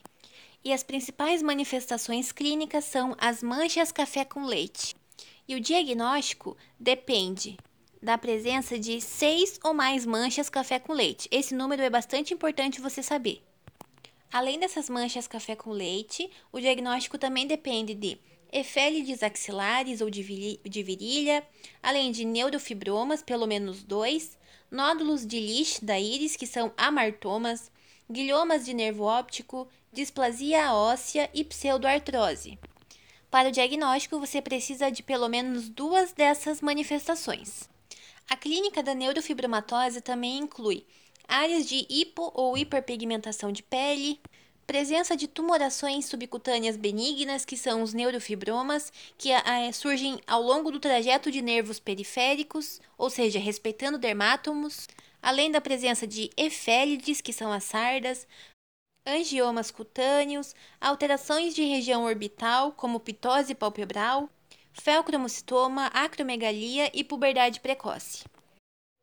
E 0.64 0.72
as 0.72 0.84
principais 0.84 1.42
manifestações 1.42 2.32
clínicas 2.32 2.86
são 2.86 3.16
as 3.18 3.42
manchas 3.42 3.92
café 3.92 4.24
com 4.24 4.46
leite. 4.46 4.96
E 5.48 5.56
o 5.56 5.60
diagnóstico 5.60 6.56
depende 6.80 7.58
da 8.00 8.20
presença 8.20 8.78
de 8.78 9.02
seis 9.02 9.60
ou 9.64 9.74
mais 9.74 10.06
manchas 10.06 10.48
café 10.48 10.78
com 10.78 10.94
leite. 10.94 11.28
Esse 11.32 11.56
número 11.56 11.82
é 11.82 11.90
bastante 11.90 12.36
importante 12.36 12.80
você 12.80 13.02
saber. 13.02 13.42
Além 14.34 14.58
dessas 14.58 14.90
manchas 14.90 15.28
café 15.28 15.56
com 15.56 15.70
leite, 15.70 16.28
o 16.52 16.60
diagnóstico 16.60 17.20
também 17.20 17.46
depende 17.46 17.94
de 17.94 18.18
efélides 18.52 19.22
axilares 19.22 20.02
ou 20.02 20.10
de 20.10 20.24
virilha, 20.24 21.48
além 21.84 22.12
de 22.12 22.26
neurofibromas, 22.26 23.22
pelo 23.22 23.46
menos 23.46 23.84
dois, 23.84 24.36
nódulos 24.72 25.24
de 25.24 25.40
Lisch 25.40 25.80
da 25.84 26.00
íris, 26.00 26.36
que 26.36 26.48
são 26.48 26.74
amartomas, 26.76 27.72
guilhomas 28.12 28.66
de 28.66 28.74
nervo 28.74 29.04
óptico, 29.04 29.68
displasia 29.92 30.74
óssea 30.74 31.30
e 31.32 31.44
pseudoartrose. 31.44 32.58
Para 33.30 33.50
o 33.50 33.52
diagnóstico, 33.52 34.20
você 34.20 34.42
precisa 34.42 34.90
de 34.90 35.04
pelo 35.04 35.30
menos 35.30 35.70
duas 35.70 36.12
dessas 36.12 36.60
manifestações. 36.60 37.70
A 38.28 38.36
clínica 38.36 38.82
da 38.82 38.96
neurofibromatose 38.96 40.02
também 40.02 40.40
inclui 40.40 40.88
áreas 41.28 41.68
de 41.68 41.86
hipo 41.90 42.32
ou 42.34 42.58
hiperpigmentação 42.58 43.52
de 43.52 43.64
pele, 43.64 44.20
presença 44.66 45.16
de 45.16 45.28
tumorações 45.28 46.06
subcutâneas 46.06 46.78
benignas, 46.78 47.46
que 47.46 47.58
são 47.58 47.82
os 47.82 47.94
neurofibromas, 47.94 48.92
que 49.18 49.32
é, 49.32 49.72
surgem 49.72 50.20
ao 50.26 50.42
longo 50.42 50.72
do 50.72 50.80
trajeto 50.80 51.32
de 51.32 51.42
nervos 51.42 51.80
periféricos, 51.80 52.82
ou 52.98 53.10
seja, 53.10 53.40
respeitando 53.40 53.98
dermátomos, 53.98 54.88
além 55.22 55.52
da 55.52 55.62
presença 55.62 56.08
de 56.08 56.30
efélides, 56.38 57.22
que 57.22 57.34
são 57.34 57.52
as 57.52 57.64
sardas, 57.64 58.28
angiomas 59.06 59.70
cutâneos, 59.70 60.56
alterações 60.80 61.54
de 61.54 61.64
região 61.64 62.06
orbital, 62.06 62.72
como 62.72 63.00
pitose 63.00 63.54
palpebral, 63.54 64.30
felcromocitoma, 64.72 65.88
acromegalia 65.88 66.90
e 66.94 67.04
puberdade 67.04 67.60
precoce. 67.60 68.24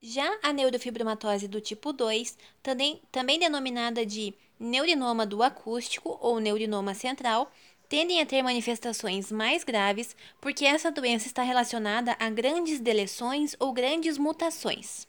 Já 0.03 0.39
a 0.43 0.51
neurofibromatose 0.51 1.47
do 1.47 1.61
tipo 1.61 1.93
2, 1.93 2.39
também, 2.63 3.03
também 3.13 3.39
denominada 3.39 4.07
de 4.07 4.33
neurinoma 4.59 5.27
do 5.27 5.43
acústico 5.43 6.17
ou 6.23 6.41
neurinoma 6.41 6.95
central, 6.95 7.53
tendem 7.87 8.19
a 8.19 8.25
ter 8.25 8.41
manifestações 8.43 9.31
mais 9.31 9.63
graves 9.63 10.17
porque 10.41 10.65
essa 10.65 10.91
doença 10.91 11.27
está 11.27 11.43
relacionada 11.43 12.17
a 12.19 12.31
grandes 12.31 12.81
deleções 12.81 13.55
ou 13.59 13.75
grandes 13.75 14.17
mutações. 14.17 15.07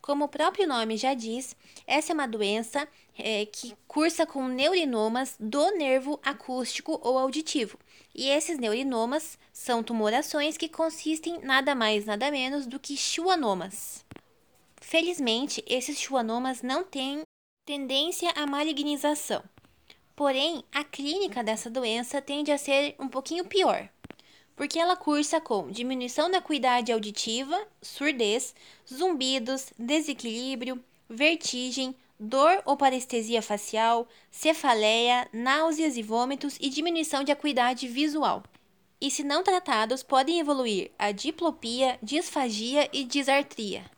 Como 0.00 0.24
o 0.24 0.28
próprio 0.28 0.66
nome 0.66 0.96
já 0.96 1.12
diz, 1.12 1.54
essa 1.86 2.12
é 2.12 2.14
uma 2.14 2.26
doença 2.26 2.88
é, 3.18 3.44
que 3.44 3.76
cursa 3.86 4.24
com 4.24 4.48
neurinomas 4.48 5.36
do 5.38 5.72
nervo 5.72 6.18
acústico 6.24 6.98
ou 7.04 7.18
auditivo. 7.18 7.78
E 8.14 8.30
esses 8.30 8.58
neurinomas 8.58 9.38
são 9.52 9.82
tumorações 9.82 10.56
que 10.56 10.70
consistem 10.70 11.38
nada 11.42 11.74
mais 11.74 12.06
nada 12.06 12.30
menos 12.30 12.66
do 12.66 12.80
que 12.80 12.96
schwannomas. 12.96 14.02
Felizmente, 14.82 15.64
esses 15.66 15.98
schwannomas 15.98 16.60
não 16.60 16.82
têm 16.82 17.22
tendência 17.64 18.30
à 18.32 18.44
malignização. 18.46 19.42
Porém, 20.14 20.64
a 20.74 20.82
clínica 20.82 21.42
dessa 21.42 21.70
doença 21.70 22.20
tende 22.20 22.50
a 22.50 22.58
ser 22.58 22.96
um 22.98 23.08
pouquinho 23.08 23.46
pior, 23.46 23.88
porque 24.56 24.80
ela 24.80 24.96
cursa 24.96 25.40
com 25.40 25.70
diminuição 25.70 26.28
da 26.28 26.38
acuidade 26.38 26.92
auditiva, 26.92 27.56
surdez, 27.80 28.54
zumbidos, 28.92 29.72
desequilíbrio, 29.78 30.82
vertigem, 31.08 31.94
dor 32.18 32.60
ou 32.66 32.76
parestesia 32.76 33.40
facial, 33.40 34.06
cefaleia, 34.32 35.28
náuseas 35.32 35.96
e 35.96 36.02
vômitos 36.02 36.58
e 36.60 36.68
diminuição 36.68 37.22
de 37.22 37.30
acuidade 37.30 37.86
visual. 37.86 38.42
E 39.00 39.12
se 39.12 39.22
não 39.22 39.44
tratados, 39.44 40.02
podem 40.02 40.40
evoluir 40.40 40.90
a 40.98 41.12
diplopia, 41.12 41.98
disfagia 42.02 42.90
e 42.92 43.04
disartria. 43.04 43.88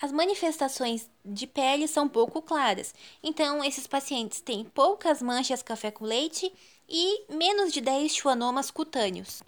As 0.00 0.12
manifestações 0.12 1.10
de 1.24 1.44
pele 1.44 1.88
são 1.88 2.08
pouco 2.08 2.40
claras, 2.40 2.94
então 3.20 3.64
esses 3.64 3.84
pacientes 3.84 4.40
têm 4.40 4.64
poucas 4.64 5.20
manchas 5.20 5.60
café 5.60 5.90
com 5.90 6.04
leite 6.04 6.52
e 6.88 7.24
menos 7.28 7.72
de 7.72 7.80
10 7.80 8.14
schwannomas 8.14 8.70
cutâneos. 8.70 9.42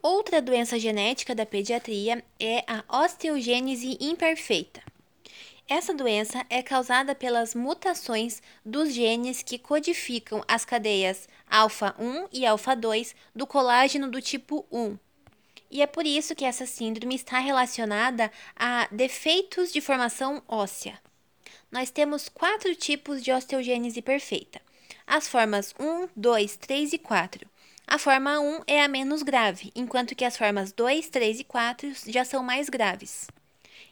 Outra 0.00 0.40
doença 0.40 0.78
genética 0.78 1.34
da 1.34 1.44
pediatria 1.44 2.24
é 2.38 2.62
a 2.68 2.84
osteogênese 3.02 3.98
imperfeita. 4.00 4.80
Essa 5.66 5.92
doença 5.92 6.46
é 6.48 6.62
causada 6.62 7.12
pelas 7.12 7.52
mutações 7.52 8.40
dos 8.64 8.94
genes 8.94 9.42
que 9.42 9.58
codificam 9.58 10.44
as 10.46 10.64
cadeias 10.64 11.28
alfa 11.50 11.96
1 11.98 12.28
e 12.32 12.46
alfa 12.46 12.76
2 12.76 13.16
do 13.34 13.48
colágeno 13.48 14.08
do 14.08 14.22
tipo 14.22 14.64
1, 14.70 14.96
e 15.70 15.82
é 15.82 15.86
por 15.86 16.06
isso 16.06 16.34
que 16.34 16.44
essa 16.44 16.66
síndrome 16.66 17.14
está 17.14 17.38
relacionada 17.38 18.30
a 18.56 18.88
defeitos 18.90 19.72
de 19.72 19.80
formação 19.80 20.42
óssea. 20.48 20.98
Nós 21.70 21.90
temos 21.90 22.28
quatro 22.28 22.74
tipos 22.74 23.22
de 23.22 23.30
osteogênese 23.30 24.00
perfeita: 24.00 24.60
as 25.06 25.28
formas 25.28 25.74
1, 25.78 26.08
2, 26.16 26.56
3 26.56 26.92
e 26.94 26.98
4. 26.98 27.46
A 27.86 27.98
forma 27.98 28.38
1 28.38 28.62
é 28.66 28.82
a 28.82 28.88
menos 28.88 29.22
grave, 29.22 29.72
enquanto 29.74 30.14
que 30.14 30.24
as 30.24 30.36
formas 30.36 30.72
2, 30.72 31.08
3 31.08 31.40
e 31.40 31.44
4 31.44 31.92
já 32.06 32.24
são 32.24 32.42
mais 32.42 32.68
graves. 32.68 33.28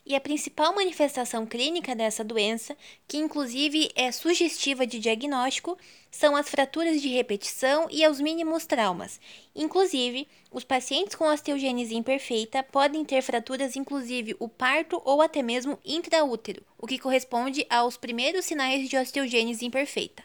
E 0.09 0.14
a 0.14 0.21
principal 0.21 0.73
manifestação 0.73 1.45
clínica 1.45 1.92
dessa 1.92 2.23
doença, 2.23 2.77
que 3.09 3.16
inclusive 3.16 3.90
é 3.97 4.12
sugestiva 4.12 4.87
de 4.87 5.01
diagnóstico, 5.01 5.77
são 6.12 6.37
as 6.37 6.49
fraturas 6.49 7.03
de 7.03 7.09
repetição 7.09 7.88
e 7.90 8.07
os 8.07 8.21
mínimos 8.21 8.64
traumas. 8.66 9.21
Inclusive, 9.53 10.29
os 10.53 10.62
pacientes 10.62 11.16
com 11.16 11.25
osteogênese 11.25 11.97
imperfeita 11.97 12.62
podem 12.62 13.05
ter 13.05 13.21
fraturas, 13.21 13.75
inclusive 13.75 14.37
o 14.38 14.49
parto 14.49 15.03
ou 15.05 15.21
até 15.21 15.42
mesmo 15.42 15.77
intraútero, 15.85 16.62
o 16.79 16.87
que 16.87 17.01
corresponde 17.01 17.66
aos 17.69 17.97
primeiros 17.97 18.45
sinais 18.45 18.88
de 18.88 18.97
osteogênese 18.97 19.66
imperfeita. 19.66 20.23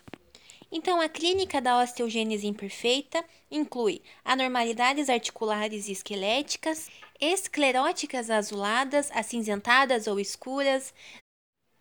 Então, 0.71 1.01
a 1.01 1.09
clínica 1.09 1.59
da 1.59 1.81
osteogênese 1.81 2.47
imperfeita 2.47 3.25
inclui 3.49 4.01
anormalidades 4.23 5.09
articulares 5.09 5.89
e 5.89 5.91
esqueléticas, 5.91 6.87
escleróticas 7.21 8.31
azuladas, 8.31 9.11
acinzentadas 9.11 10.07
ou 10.07 10.19
escuras, 10.19 10.91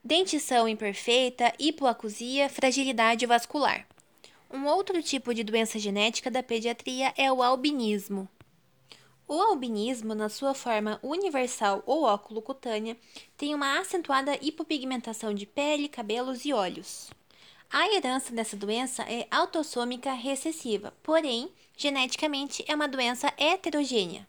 dentição 0.05 0.69
imperfeita, 0.69 1.53
hipoacusia, 1.59 2.51
fragilidade 2.51 3.25
vascular. 3.25 3.87
Um 4.53 4.67
outro 4.67 5.03
tipo 5.03 5.33
de 5.33 5.43
doença 5.43 5.79
genética 5.79 6.31
da 6.31 6.43
pediatria 6.43 7.15
é 7.17 7.33
o 7.33 7.43
albinismo. 7.43 8.29
O 9.27 9.41
albinismo, 9.41 10.13
na 10.13 10.29
sua 10.29 10.55
forma 10.55 10.99
universal 11.03 11.83
ou 11.87 12.03
óculo 12.03 12.43
cutânea, 12.43 12.97
tem 13.37 13.55
uma 13.55 13.79
acentuada 13.79 14.37
hipopigmentação 14.43 15.33
de 15.33 15.47
pele, 15.47 15.89
cabelos 15.89 16.45
e 16.45 16.53
olhos. 16.53 17.11
A 17.71 17.95
herança 17.95 18.35
dessa 18.35 18.57
doença 18.57 19.05
é 19.05 19.29
autossômica 19.31 20.13
recessiva, 20.13 20.93
porém, 21.01 21.49
geneticamente 21.77 22.65
é 22.67 22.75
uma 22.75 22.89
doença 22.89 23.33
heterogênea. 23.39 24.27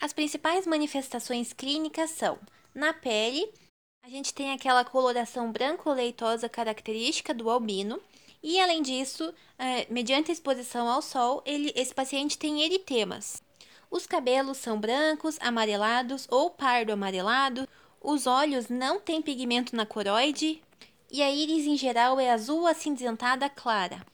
As 0.00 0.12
principais 0.12 0.66
manifestações 0.66 1.52
clínicas 1.52 2.10
são: 2.10 2.38
na 2.74 2.92
pele, 2.92 3.48
a 4.02 4.08
gente 4.08 4.32
tem 4.32 4.52
aquela 4.52 4.84
coloração 4.84 5.50
branco-leitosa 5.50 6.48
característica 6.48 7.34
do 7.34 7.50
albino, 7.50 8.00
e 8.42 8.60
além 8.60 8.82
disso, 8.82 9.34
é, 9.58 9.86
mediante 9.90 10.30
a 10.30 10.34
exposição 10.34 10.88
ao 10.88 11.02
sol, 11.02 11.42
ele, 11.44 11.72
esse 11.74 11.94
paciente 11.94 12.38
tem 12.38 12.62
eritemas. 12.62 13.42
Os 13.90 14.06
cabelos 14.06 14.58
são 14.58 14.78
brancos, 14.78 15.38
amarelados 15.40 16.26
ou 16.30 16.50
pardo-amarelado, 16.50 17.66
os 18.00 18.26
olhos 18.26 18.68
não 18.68 19.00
têm 19.00 19.22
pigmento 19.22 19.74
na 19.74 19.86
coroide, 19.86 20.62
e 21.10 21.22
a 21.22 21.30
íris 21.30 21.66
em 21.66 21.76
geral 21.76 22.20
é 22.20 22.30
azul 22.30 22.66
acinzentada 22.66 23.48
clara. 23.48 24.04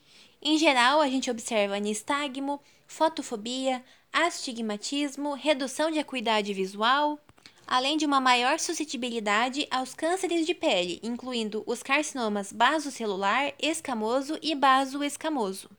Em 0.41 0.57
geral, 0.57 1.01
a 1.01 1.09
gente 1.09 1.31
observa 1.31 1.79
nistagmo, 1.79 2.61
fotofobia, 2.87 3.85
astigmatismo, 4.13 5.35
redução 5.35 5.91
de 5.91 5.99
acuidade 5.99 6.53
visual, 6.53 7.19
além 7.67 7.97
de 7.97 8.05
uma 8.05 8.21
maior 8.21 8.59
suscetibilidade 8.59 9.67
aos 9.71 9.95
cânceres 9.95 10.45
de 10.45 10.55
pele, 10.55 11.01
incluindo 11.03 11.63
os 11.67 11.83
carcinomas 11.83 12.53
basocelular, 12.53 13.55
escamoso 13.61 14.39
e 14.43 14.55
basoescamoso. 14.55 15.71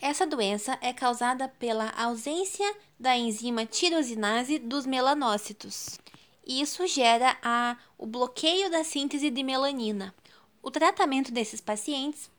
Essa 0.00 0.26
doença 0.26 0.78
é 0.80 0.92
causada 0.92 1.48
pela 1.48 1.90
ausência 1.90 2.74
da 2.98 3.16
enzima 3.16 3.66
tirosinase 3.66 4.58
dos 4.58 4.86
melanócitos. 4.86 5.98
Isso 6.46 6.86
gera 6.86 7.36
a, 7.42 7.76
o 7.98 8.06
bloqueio 8.06 8.70
da 8.70 8.82
síntese 8.84 9.28
de 9.28 9.42
melanina. 9.42 10.14
O 10.62 10.70
tratamento 10.70 11.30
desses 11.30 11.60
pacientes 11.60 12.30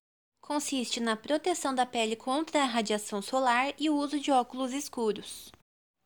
consiste 0.50 1.00
na 1.00 1.16
proteção 1.16 1.76
da 1.76 1.86
pele 1.86 2.16
contra 2.16 2.64
a 2.64 2.66
radiação 2.66 3.22
solar 3.22 3.72
e 3.78 3.88
o 3.88 3.96
uso 3.96 4.20
de 4.20 4.32
óculos 4.32 4.74
escuros. 4.74 5.52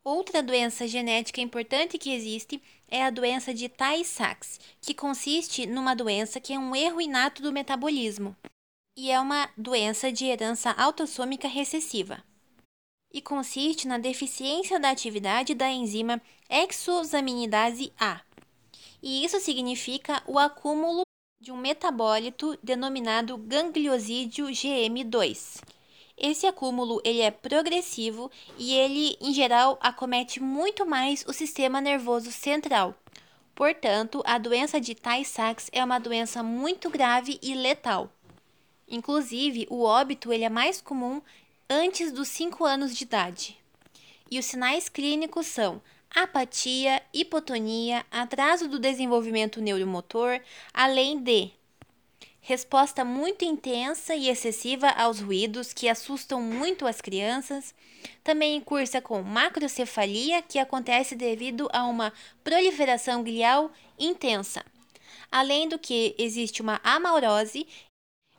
Outra 0.03 0.43
doença 0.43 0.85
genética 0.85 1.39
importante 1.39 1.97
que 1.97 2.13
existe 2.13 2.61
é 2.89 3.05
a 3.05 3.09
doença 3.09 3.53
de 3.53 3.69
Tay-Sachs, 3.69 4.59
que 4.81 4.93
consiste 4.93 5.65
numa 5.65 5.95
doença 5.95 6.41
que 6.41 6.51
é 6.51 6.59
um 6.59 6.75
erro 6.75 6.99
inato 6.99 7.41
do 7.41 7.53
metabolismo 7.53 8.35
e 8.97 9.09
é 9.09 9.17
uma 9.17 9.49
doença 9.55 10.11
de 10.11 10.25
herança 10.25 10.71
autossômica 10.71 11.47
recessiva. 11.47 12.21
E 13.13 13.21
consiste 13.21 13.87
na 13.87 13.97
deficiência 13.97 14.77
da 14.77 14.89
atividade 14.89 15.55
da 15.55 15.69
enzima 15.69 16.21
exosaminidase 16.49 17.93
A. 17.97 18.19
E 19.01 19.23
isso 19.23 19.39
significa 19.39 20.21
o 20.27 20.37
acúmulo 20.37 21.03
de 21.43 21.51
um 21.51 21.57
metabólito 21.57 22.57
denominado 22.63 23.35
gangliosídeo 23.37 24.45
GM2. 24.45 25.61
Esse 26.17 26.47
acúmulo 26.47 27.01
ele 27.03 27.19
é 27.19 27.31
progressivo 27.31 28.31
e 28.57 28.73
ele, 28.73 29.17
em 29.19 29.33
geral, 29.33 29.77
acomete 29.81 30.39
muito 30.39 30.85
mais 30.85 31.25
o 31.27 31.33
sistema 31.33 31.81
nervoso 31.81 32.31
central. 32.31 32.95
Portanto, 33.53 34.23
a 34.25 34.37
doença 34.37 34.79
de 34.79 34.95
Tay-Sachs 34.95 35.69
é 35.73 35.83
uma 35.83 35.99
doença 35.99 36.41
muito 36.41 36.89
grave 36.89 37.37
e 37.43 37.53
letal. 37.53 38.09
Inclusive, 38.87 39.67
o 39.69 39.83
óbito 39.83 40.31
ele 40.31 40.45
é 40.45 40.49
mais 40.49 40.79
comum 40.79 41.21
antes 41.69 42.13
dos 42.13 42.29
5 42.29 42.63
anos 42.63 42.95
de 42.95 43.03
idade. 43.03 43.57
E 44.31 44.39
os 44.39 44.45
sinais 44.45 44.87
clínicos 44.87 45.47
são 45.47 45.81
apatia, 46.13 47.01
hipotonia, 47.13 48.05
atraso 48.11 48.67
do 48.67 48.79
desenvolvimento 48.79 49.59
neuromotor, 49.61 50.39
além 50.73 51.19
de 51.19 51.51
resposta 52.41 53.05
muito 53.05 53.45
intensa 53.45 54.13
e 54.15 54.27
excessiva 54.27 54.89
aos 54.89 55.21
ruídos 55.21 55.73
que 55.73 55.87
assustam 55.87 56.41
muito 56.41 56.85
as 56.85 56.99
crianças. 56.99 57.73
Também 58.23 58.59
cursa 58.59 59.01
com 59.01 59.21
macrocefalia, 59.23 60.41
que 60.41 60.59
acontece 60.59 61.15
devido 61.15 61.69
a 61.71 61.85
uma 61.85 62.11
proliferação 62.43 63.23
glial 63.23 63.71
intensa. 63.97 64.63
Além 65.31 65.69
do 65.69 65.79
que 65.79 66.13
existe 66.17 66.61
uma 66.61 66.81
amaurose 66.83 67.65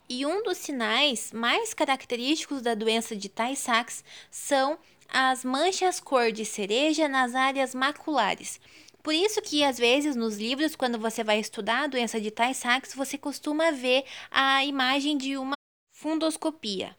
e 0.08 0.26
um 0.26 0.42
dos 0.42 0.58
sinais 0.58 1.32
mais 1.32 1.72
característicos 1.72 2.60
da 2.60 2.74
doença 2.74 3.16
de 3.16 3.30
Tay-Sachs 3.30 4.04
são 4.30 4.78
as 5.08 5.44
manchas 5.44 6.00
cor 6.00 6.32
de 6.32 6.44
cereja 6.44 7.08
nas 7.08 7.34
áreas 7.34 7.74
maculares. 7.74 8.60
Por 9.02 9.12
isso 9.12 9.42
que 9.42 9.62
às 9.62 9.76
vezes 9.76 10.16
nos 10.16 10.38
livros, 10.38 10.74
quando 10.74 10.98
você 10.98 11.22
vai 11.22 11.38
estudar 11.38 11.84
a 11.84 11.86
doença 11.86 12.20
de 12.20 12.30
Tay-Sachs, 12.30 12.94
você 12.94 13.18
costuma 13.18 13.70
ver 13.70 14.04
a 14.30 14.64
imagem 14.64 15.18
de 15.18 15.36
uma 15.36 15.54
fundoscopia. 15.92 16.96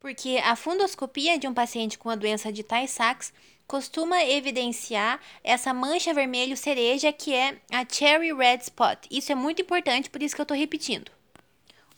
Porque 0.00 0.40
a 0.44 0.54
fundoscopia 0.54 1.38
de 1.38 1.48
um 1.48 1.54
paciente 1.54 1.98
com 1.98 2.10
a 2.10 2.14
doença 2.14 2.52
de 2.52 2.62
Tay-Sachs 2.62 3.32
costuma 3.66 4.22
evidenciar 4.24 5.20
essa 5.42 5.72
mancha 5.72 6.12
vermelho 6.12 6.56
cereja 6.56 7.12
que 7.12 7.34
é 7.34 7.58
a 7.70 7.86
cherry 7.88 8.32
red 8.32 8.58
spot. 8.58 9.06
Isso 9.10 9.32
é 9.32 9.34
muito 9.34 9.62
importante, 9.62 10.10
por 10.10 10.22
isso 10.22 10.34
que 10.34 10.40
eu 10.40 10.44
estou 10.44 10.56
repetindo. 10.56 11.10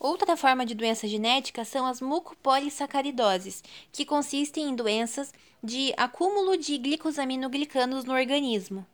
Outra 0.05 0.37
forma 0.37 0.67
de 0.67 0.75
doença 0.75 1.09
genética 1.09 1.64
são 1.64 1.87
as 1.87 1.99
mucopolissacaridoses, 1.99 3.64
que 3.90 4.05
consistem 4.05 4.69
em 4.69 4.77
doenças 4.77 5.33
de 5.62 5.95
acúmulo 5.97 6.59
de 6.59 6.77
glicosaminoglicanos 6.77 8.05
no 8.05 8.12
organismo. 8.12 8.87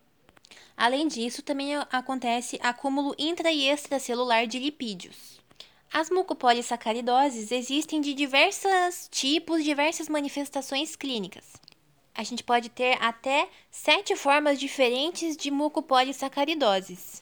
Além 0.77 1.09
disso, 1.09 1.42
também 1.42 1.75
acontece 1.90 2.61
acúmulo 2.62 3.12
intra 3.18 3.51
e 3.51 3.68
extracelular 3.68 4.46
de 4.46 4.61
lipídios. 4.61 5.40
As 5.92 6.11
mucopolissacaridoses 6.11 7.51
existem 7.51 8.01
de 8.01 8.14
diversos 8.14 9.09
tipos, 9.11 9.64
diversas 9.64 10.09
manifestações 10.09 10.94
clínicas. 10.94 11.55
A 12.14 12.23
gente 12.23 12.44
pode 12.44 12.68
ter 12.68 12.96
até 13.03 13.49
sete 13.68 14.14
formas 14.14 14.61
diferentes 14.61 15.37
de 15.37 15.51
mucopolissacaridoses. 15.51 17.20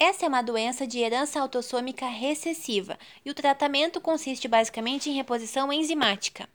Essa 0.00 0.26
é 0.26 0.28
uma 0.28 0.42
doença 0.42 0.86
de 0.86 1.00
herança 1.00 1.40
autossômica 1.40 2.06
recessiva 2.06 2.96
e 3.24 3.30
o 3.30 3.34
tratamento 3.34 4.00
consiste 4.00 4.46
basicamente 4.46 5.10
em 5.10 5.14
reposição 5.14 5.72
enzimática. 5.72 6.48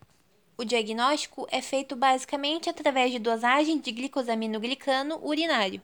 O 0.57 0.63
diagnóstico 0.63 1.45
é 1.51 1.61
feito 1.61 1.93
basicamente 1.93 2.69
através 2.69 3.11
de 3.11 3.19
dosagem 3.19 3.79
de 3.79 3.91
glicosaminoglicano 3.91 5.19
urinário. 5.21 5.81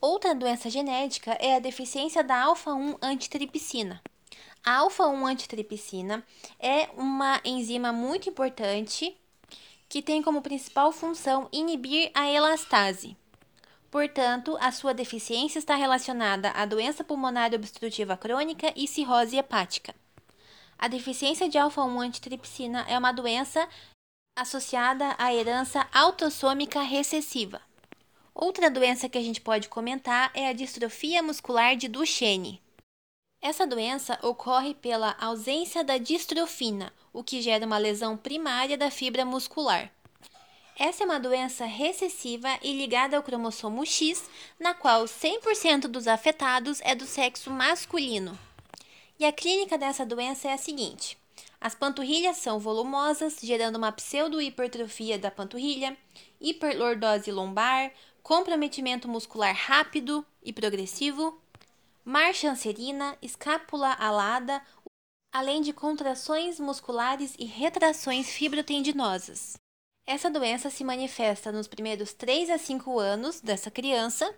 Outra 0.00 0.34
doença 0.34 0.70
genética 0.70 1.32
é 1.32 1.56
a 1.56 1.58
deficiência 1.58 2.24
da 2.24 2.42
alfa-1 2.44 2.96
antitripsina. 3.02 4.00
A 4.64 4.76
alfa-1 4.76 5.30
antitripsina 5.30 6.24
é 6.58 6.88
uma 6.96 7.42
enzima 7.44 7.92
muito 7.92 8.30
importante 8.30 9.14
que 9.86 10.00
tem 10.00 10.22
como 10.22 10.40
principal 10.40 10.92
função 10.92 11.46
inibir 11.52 12.10
a 12.14 12.26
elastase. 12.30 13.14
Portanto, 13.90 14.56
a 14.60 14.70
sua 14.70 14.92
deficiência 14.92 15.58
está 15.58 15.74
relacionada 15.74 16.50
à 16.50 16.66
doença 16.66 17.02
pulmonar 17.02 17.54
obstrutiva 17.54 18.16
crônica 18.16 18.72
e 18.76 18.86
cirrose 18.86 19.36
hepática. 19.36 19.94
A 20.78 20.88
deficiência 20.88 21.48
de 21.48 21.58
alfa-1 21.58 22.00
antitripsina 22.02 22.84
é 22.88 22.98
uma 22.98 23.12
doença 23.12 23.66
associada 24.36 25.16
à 25.18 25.34
herança 25.34 25.88
autossômica 25.92 26.82
recessiva. 26.82 27.60
Outra 28.34 28.70
doença 28.70 29.08
que 29.08 29.18
a 29.18 29.22
gente 29.22 29.40
pode 29.40 29.68
comentar 29.68 30.30
é 30.32 30.48
a 30.48 30.52
distrofia 30.52 31.22
muscular 31.22 31.74
de 31.74 31.88
Duchenne. 31.88 32.62
Essa 33.40 33.66
doença 33.66 34.18
ocorre 34.22 34.74
pela 34.74 35.16
ausência 35.18 35.82
da 35.82 35.98
distrofina, 35.98 36.92
o 37.12 37.24
que 37.24 37.40
gera 37.40 37.66
uma 37.66 37.78
lesão 37.78 38.16
primária 38.16 38.76
da 38.76 38.90
fibra 38.90 39.24
muscular. 39.24 39.90
Essa 40.78 41.02
é 41.02 41.06
uma 41.06 41.18
doença 41.18 41.64
recessiva 41.64 42.56
e 42.62 42.72
ligada 42.72 43.16
ao 43.16 43.22
cromossomo 43.24 43.84
X, 43.84 44.30
na 44.60 44.74
qual 44.74 45.06
100% 45.06 45.88
dos 45.88 46.06
afetados 46.06 46.80
é 46.82 46.94
do 46.94 47.04
sexo 47.04 47.50
masculino. 47.50 48.38
E 49.18 49.24
a 49.24 49.32
clínica 49.32 49.76
dessa 49.76 50.06
doença 50.06 50.46
é 50.46 50.52
a 50.52 50.56
seguinte: 50.56 51.18
as 51.60 51.74
panturrilhas 51.74 52.36
são 52.36 52.60
volumosas, 52.60 53.38
gerando 53.42 53.74
uma 53.74 53.90
pseudo-hipertrofia 53.90 55.18
da 55.18 55.32
panturrilha, 55.32 55.96
hiperlordose 56.40 57.32
lombar, 57.32 57.90
comprometimento 58.22 59.08
muscular 59.08 59.52
rápido 59.52 60.24
e 60.44 60.52
progressivo, 60.52 61.42
marcha 62.04 62.52
anserina, 62.52 63.18
escápula 63.20 63.94
alada, 63.94 64.62
além 65.32 65.60
de 65.60 65.72
contrações 65.72 66.60
musculares 66.60 67.34
e 67.36 67.46
retrações 67.46 68.30
fibrotendinosas. 68.30 69.57
Essa 70.08 70.30
doença 70.30 70.70
se 70.70 70.82
manifesta 70.82 71.52
nos 71.52 71.68
primeiros 71.68 72.14
3 72.14 72.48
a 72.48 72.56
5 72.56 72.98
anos 72.98 73.42
dessa 73.42 73.70
criança, 73.70 74.34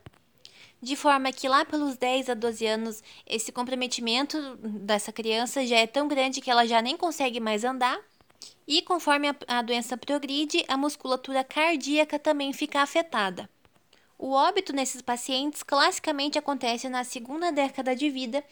de 0.82 0.96
forma 0.96 1.30
que 1.30 1.48
lá 1.48 1.64
pelos 1.64 1.96
10 1.96 2.30
a 2.30 2.34
12 2.34 2.66
anos 2.66 3.02
esse 3.24 3.52
comprometimento 3.52 4.56
dessa 4.56 5.12
criança 5.12 5.64
já 5.64 5.76
é 5.76 5.86
tão 5.86 6.08
grande 6.08 6.40
que 6.40 6.50
ela 6.50 6.66
já 6.66 6.82
nem 6.82 6.96
consegue 6.96 7.38
mais 7.38 7.62
andar. 7.62 7.96
E 8.66 8.82
conforme 8.82 9.28
a, 9.28 9.36
a 9.46 9.62
doença 9.62 9.96
progride, 9.96 10.64
a 10.66 10.76
musculatura 10.76 11.44
cardíaca 11.44 12.18
também 12.18 12.52
fica 12.52 12.82
afetada. 12.82 13.48
O 14.18 14.32
óbito 14.32 14.72
nesses 14.72 15.00
pacientes 15.00 15.62
classicamente 15.62 16.36
acontece 16.36 16.88
na 16.88 17.04
segunda 17.04 17.52
década 17.52 17.94
de 17.94 18.10
vida 18.10 18.42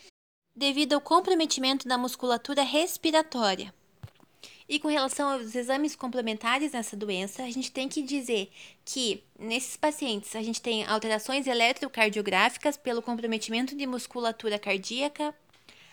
devido 0.55 0.93
ao 0.93 1.01
comprometimento 1.01 1.89
da 1.89 1.99
musculatura 1.99 2.63
respiratória. 2.63 3.75
E 4.69 4.79
com 4.79 4.89
relação 4.89 5.31
aos 5.31 5.55
exames 5.55 5.97
complementares 5.97 6.73
nessa 6.73 6.95
doença, 6.95 7.43
a 7.43 7.51
gente 7.51 7.73
tem 7.73 7.89
que 7.89 8.03
dizer 8.03 8.51
que 8.85 9.25
nesses 9.39 9.77
pacientes 9.77 10.37
a 10.37 10.43
gente 10.43 10.61
tem 10.61 10.85
alterações 10.85 11.47
eletrocardiográficas 11.47 12.77
pelo 12.77 13.01
comprometimento 13.01 13.75
de 13.75 13.87
musculatura 13.87 14.59
cardíaca, 14.59 15.35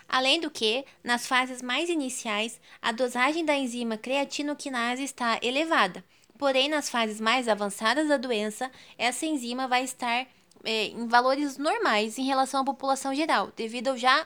Além 0.08 0.40
do 0.40 0.52
que, 0.52 0.86
nas 1.04 1.28
fases 1.28 1.62
mais 1.62 1.90
iniciais, 1.90 2.60
a 2.82 2.92
dosagem 2.92 3.44
da 3.44 3.56
enzima 3.56 3.98
creatinoquinase 3.98 5.04
está 5.04 5.40
elevada. 5.42 6.04
Porém, 6.38 6.70
nas 6.70 6.90
fases 6.90 7.20
mais 7.20 7.48
avançadas 7.48 8.08
da 8.08 8.18
doença, 8.18 8.72
essa 8.98 9.26
enzima 9.26 9.68
vai 9.68 9.84
estar 9.84 10.28
é, 10.65 10.88
em 10.88 11.08
valores 11.08 11.58
normais 11.58 12.17
em 12.17 12.25
relação 12.25 12.62
à 12.62 12.65
população 12.65 13.13
geral, 13.13 13.51
devido 13.56 13.89
ao 13.89 13.97
já 13.97 14.25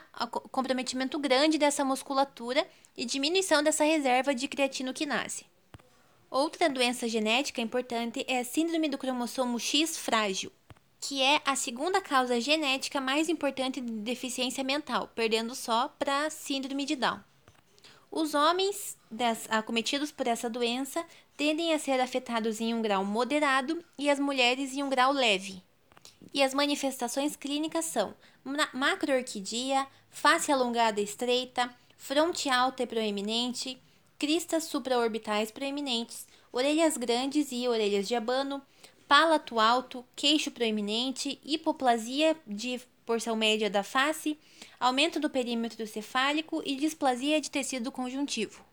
comprometimento 0.50 1.18
grande 1.18 1.58
dessa 1.58 1.84
musculatura 1.84 2.66
e 2.96 3.04
diminuição 3.04 3.62
dessa 3.62 3.84
reserva 3.84 4.34
de 4.34 4.48
creatinoquinase. 4.48 5.44
Outra 6.30 6.68
doença 6.68 7.08
genética 7.08 7.60
importante 7.60 8.24
é 8.28 8.40
a 8.40 8.44
síndrome 8.44 8.88
do 8.88 8.98
cromossomo 8.98 9.58
X 9.58 9.98
frágil, 9.98 10.52
que 11.00 11.22
é 11.22 11.40
a 11.44 11.56
segunda 11.56 12.00
causa 12.00 12.40
genética 12.40 13.00
mais 13.00 13.28
importante 13.28 13.80
de 13.80 13.90
deficiência 13.90 14.62
mental, 14.62 15.10
perdendo 15.14 15.54
só 15.54 15.88
para 15.98 16.26
a 16.26 16.30
síndrome 16.30 16.84
de 16.84 16.94
Down. 16.94 17.20
Os 18.10 18.34
homens 18.34 18.98
acometidos 19.48 20.10
por 20.10 20.26
essa 20.26 20.50
doença 20.50 21.04
tendem 21.36 21.72
a 21.72 21.78
ser 21.78 22.00
afetados 22.00 22.60
em 22.60 22.74
um 22.74 22.82
grau 22.82 23.04
moderado 23.04 23.82
e 23.96 24.10
as 24.10 24.18
mulheres 24.18 24.74
em 24.74 24.82
um 24.82 24.88
grau 24.88 25.12
leve. 25.12 25.62
E 26.32 26.42
as 26.42 26.54
manifestações 26.54 27.36
clínicas 27.36 27.86
são 27.86 28.14
macroorquidia, 28.72 29.86
face 30.10 30.52
alongada 30.52 31.00
estreita, 31.00 31.74
fronte 31.96 32.48
alta 32.48 32.82
e 32.82 32.86
proeminente, 32.86 33.78
cristas 34.18 34.64
supraorbitais 34.64 35.50
proeminentes, 35.50 36.26
orelhas 36.52 36.96
grandes 36.96 37.48
e 37.50 37.66
orelhas 37.66 38.06
de 38.06 38.14
abano, 38.14 38.62
palato 39.08 39.58
alto, 39.58 40.04
queixo 40.14 40.50
proeminente, 40.50 41.40
hipoplasia 41.44 42.36
de 42.46 42.80
porção 43.04 43.34
média 43.34 43.68
da 43.68 43.82
face, 43.82 44.38
aumento 44.78 45.18
do 45.18 45.28
perímetro 45.28 45.84
cefálico 45.86 46.62
e 46.64 46.76
displasia 46.76 47.40
de 47.40 47.50
tecido 47.50 47.90
conjuntivo. 47.90 48.69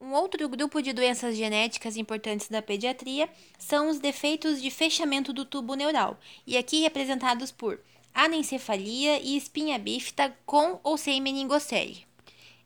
Um 0.00 0.14
outro 0.14 0.48
grupo 0.48 0.80
de 0.80 0.94
doenças 0.94 1.36
genéticas 1.36 1.94
importantes 1.94 2.48
da 2.48 2.62
pediatria 2.62 3.28
são 3.58 3.90
os 3.90 3.98
defeitos 3.98 4.62
de 4.62 4.70
fechamento 4.70 5.30
do 5.30 5.44
tubo 5.44 5.74
neural, 5.74 6.18
e 6.46 6.56
aqui 6.56 6.80
representados 6.80 7.52
por 7.52 7.78
anencefalia 8.14 9.20
e 9.20 9.36
espinha 9.36 9.78
bífida 9.78 10.34
com 10.46 10.80
ou 10.82 10.96
sem 10.96 11.20
meningocele. 11.20 12.06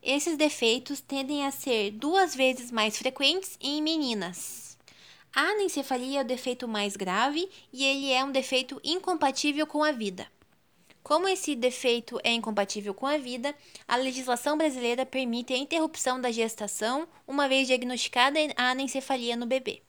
Esses 0.01 0.37
defeitos 0.37 1.01
tendem 1.01 1.45
a 1.45 1.51
ser 1.51 1.91
duas 1.91 2.33
vezes 2.33 2.71
mais 2.71 2.97
frequentes 2.97 3.57
em 3.59 3.81
meninas. 3.81 4.77
A 5.35 5.41
anencefalia 5.41 6.21
é 6.21 6.23
o 6.23 6.25
defeito 6.25 6.69
mais 6.69 6.95
grave 6.95 7.49
e 7.73 7.83
ele 7.83 8.13
é 8.13 8.23
um 8.23 8.31
defeito 8.31 8.79
incompatível 8.81 9.67
com 9.67 9.83
a 9.83 9.91
vida. 9.91 10.25
Como 11.05 11.27
esse 11.27 11.55
defeito 11.55 12.19
é 12.23 12.31
incompatível 12.31 12.91
com 12.91 13.05
a 13.05 13.15
vida, 13.15 13.53
a 13.87 13.95
legislação 13.95 14.57
brasileira 14.57 15.05
permite 15.05 15.53
a 15.53 15.57
interrupção 15.57 16.19
da 16.19 16.31
gestação 16.31 17.07
uma 17.27 17.47
vez 17.47 17.67
diagnosticada 17.67 18.39
a 18.57 18.71
anencefalia 18.71 19.35
no 19.35 19.45
bebê. 19.45 19.83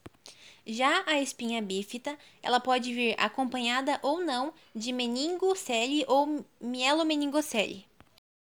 Já 0.63 1.03
a 1.07 1.19
espinha 1.19 1.59
bífida, 1.59 2.15
ela 2.39 2.59
pode 2.59 2.93
vir 2.93 3.15
acompanhada 3.17 3.99
ou 4.03 4.21
não 4.21 4.53
de 4.75 4.93
meningocele 4.93 6.05
ou 6.07 6.45
mielomeningocele. 6.61 7.87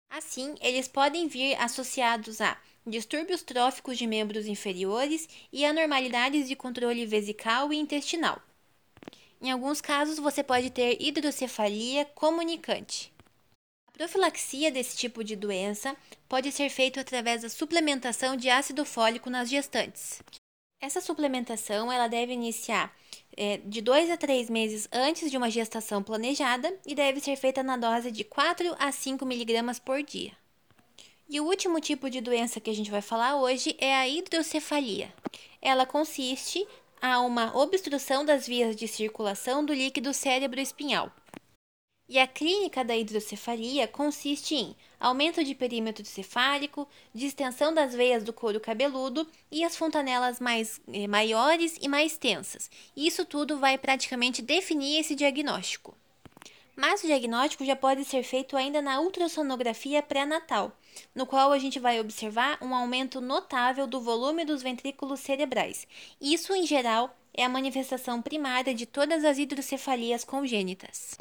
Assim, 0.08 0.54
eles 0.62 0.88
podem 0.88 1.28
vir 1.28 1.54
associados 1.56 2.40
a 2.40 2.56
distúrbios 2.86 3.42
tróficos 3.42 3.98
de 3.98 4.06
membros 4.06 4.46
inferiores 4.46 5.28
e 5.52 5.62
anormalidades 5.66 6.48
de 6.48 6.56
controle 6.56 7.04
vesical 7.04 7.70
e 7.70 7.76
intestinal. 7.76 8.40
Em 9.42 9.50
alguns 9.50 9.80
casos, 9.80 10.20
você 10.20 10.40
pode 10.40 10.70
ter 10.70 11.02
hidrocefalia 11.02 12.04
comunicante. 12.14 13.12
A 13.88 13.90
profilaxia 13.90 14.70
desse 14.70 14.96
tipo 14.96 15.24
de 15.24 15.34
doença 15.34 15.96
pode 16.28 16.52
ser 16.52 16.70
feita 16.70 17.00
através 17.00 17.42
da 17.42 17.48
suplementação 17.48 18.36
de 18.36 18.48
ácido 18.48 18.84
fólico 18.84 19.28
nas 19.28 19.50
gestantes. 19.50 20.22
Essa 20.80 21.00
suplementação 21.00 21.90
ela 21.90 22.06
deve 22.06 22.32
iniciar 22.32 22.96
é, 23.36 23.56
de 23.58 23.80
2 23.80 24.12
a 24.12 24.16
3 24.16 24.48
meses 24.48 24.88
antes 24.92 25.28
de 25.28 25.36
uma 25.36 25.50
gestação 25.50 26.04
planejada 26.04 26.72
e 26.86 26.94
deve 26.94 27.18
ser 27.18 27.34
feita 27.34 27.64
na 27.64 27.76
dose 27.76 28.12
de 28.12 28.22
4 28.22 28.76
a 28.78 28.92
5 28.92 29.26
miligramas 29.26 29.80
por 29.80 30.04
dia. 30.04 30.32
E 31.28 31.40
o 31.40 31.46
último 31.46 31.80
tipo 31.80 32.08
de 32.08 32.20
doença 32.20 32.60
que 32.60 32.70
a 32.70 32.74
gente 32.74 32.92
vai 32.92 33.02
falar 33.02 33.36
hoje 33.36 33.74
é 33.80 33.92
a 33.92 34.06
hidrocefalia. 34.06 35.12
Ela 35.60 35.84
consiste 35.84 36.64
a 37.02 37.20
uma 37.20 37.54
obstrução 37.56 38.24
das 38.24 38.46
vias 38.46 38.76
de 38.76 38.86
circulação 38.86 39.64
do 39.64 39.74
líquido 39.74 40.14
cérebro 40.14 40.60
espinhal. 40.60 41.10
E 42.08 42.16
a 42.16 42.28
clínica 42.28 42.84
da 42.84 42.96
hidrocefalia 42.96 43.88
consiste 43.88 44.54
em 44.54 44.76
aumento 45.00 45.42
de 45.42 45.52
perímetro 45.52 46.04
cefálico, 46.04 46.86
distensão 47.12 47.74
das 47.74 47.92
veias 47.92 48.22
do 48.22 48.32
couro 48.32 48.60
cabeludo 48.60 49.26
e 49.50 49.64
as 49.64 49.76
fontanelas 49.76 50.38
mais 50.38 50.80
eh, 50.92 51.08
maiores 51.08 51.76
e 51.80 51.88
mais 51.88 52.16
tensas. 52.16 52.70
Isso 52.96 53.24
tudo 53.24 53.58
vai 53.58 53.76
praticamente 53.76 54.40
definir 54.40 55.00
esse 55.00 55.16
diagnóstico. 55.16 55.96
Mas 56.76 57.02
o 57.02 57.06
diagnóstico 57.06 57.64
já 57.64 57.74
pode 57.74 58.04
ser 58.04 58.22
feito 58.22 58.56
ainda 58.56 58.80
na 58.80 59.00
ultrassonografia 59.00 60.02
pré-natal, 60.02 60.70
no 61.14 61.26
qual 61.26 61.52
a 61.52 61.58
gente 61.58 61.78
vai 61.78 62.00
observar 62.00 62.58
um 62.60 62.74
aumento 62.74 63.20
notável 63.20 63.86
do 63.86 64.00
volume 64.00 64.44
dos 64.44 64.62
ventrículos 64.62 65.20
cerebrais. 65.20 65.86
Isso, 66.20 66.54
em 66.54 66.66
geral, 66.66 67.16
é 67.34 67.44
a 67.44 67.48
manifestação 67.48 68.20
primária 68.20 68.74
de 68.74 68.86
todas 68.86 69.24
as 69.24 69.38
hidrocefalias 69.38 70.24
congênitas. 70.24 71.16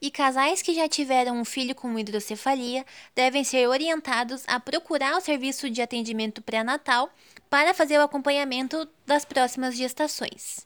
E 0.00 0.10
casais 0.10 0.60
que 0.60 0.74
já 0.74 0.88
tiveram 0.88 1.40
um 1.40 1.44
filho 1.44 1.76
com 1.76 1.96
hidrocefalia 1.96 2.84
devem 3.14 3.44
ser 3.44 3.68
orientados 3.68 4.42
a 4.48 4.58
procurar 4.58 5.16
o 5.16 5.20
serviço 5.20 5.70
de 5.70 5.80
atendimento 5.80 6.42
pré-natal 6.42 7.08
para 7.48 7.72
fazer 7.72 7.98
o 7.98 8.02
acompanhamento 8.02 8.88
das 9.06 9.24
próximas 9.24 9.76
gestações. 9.76 10.56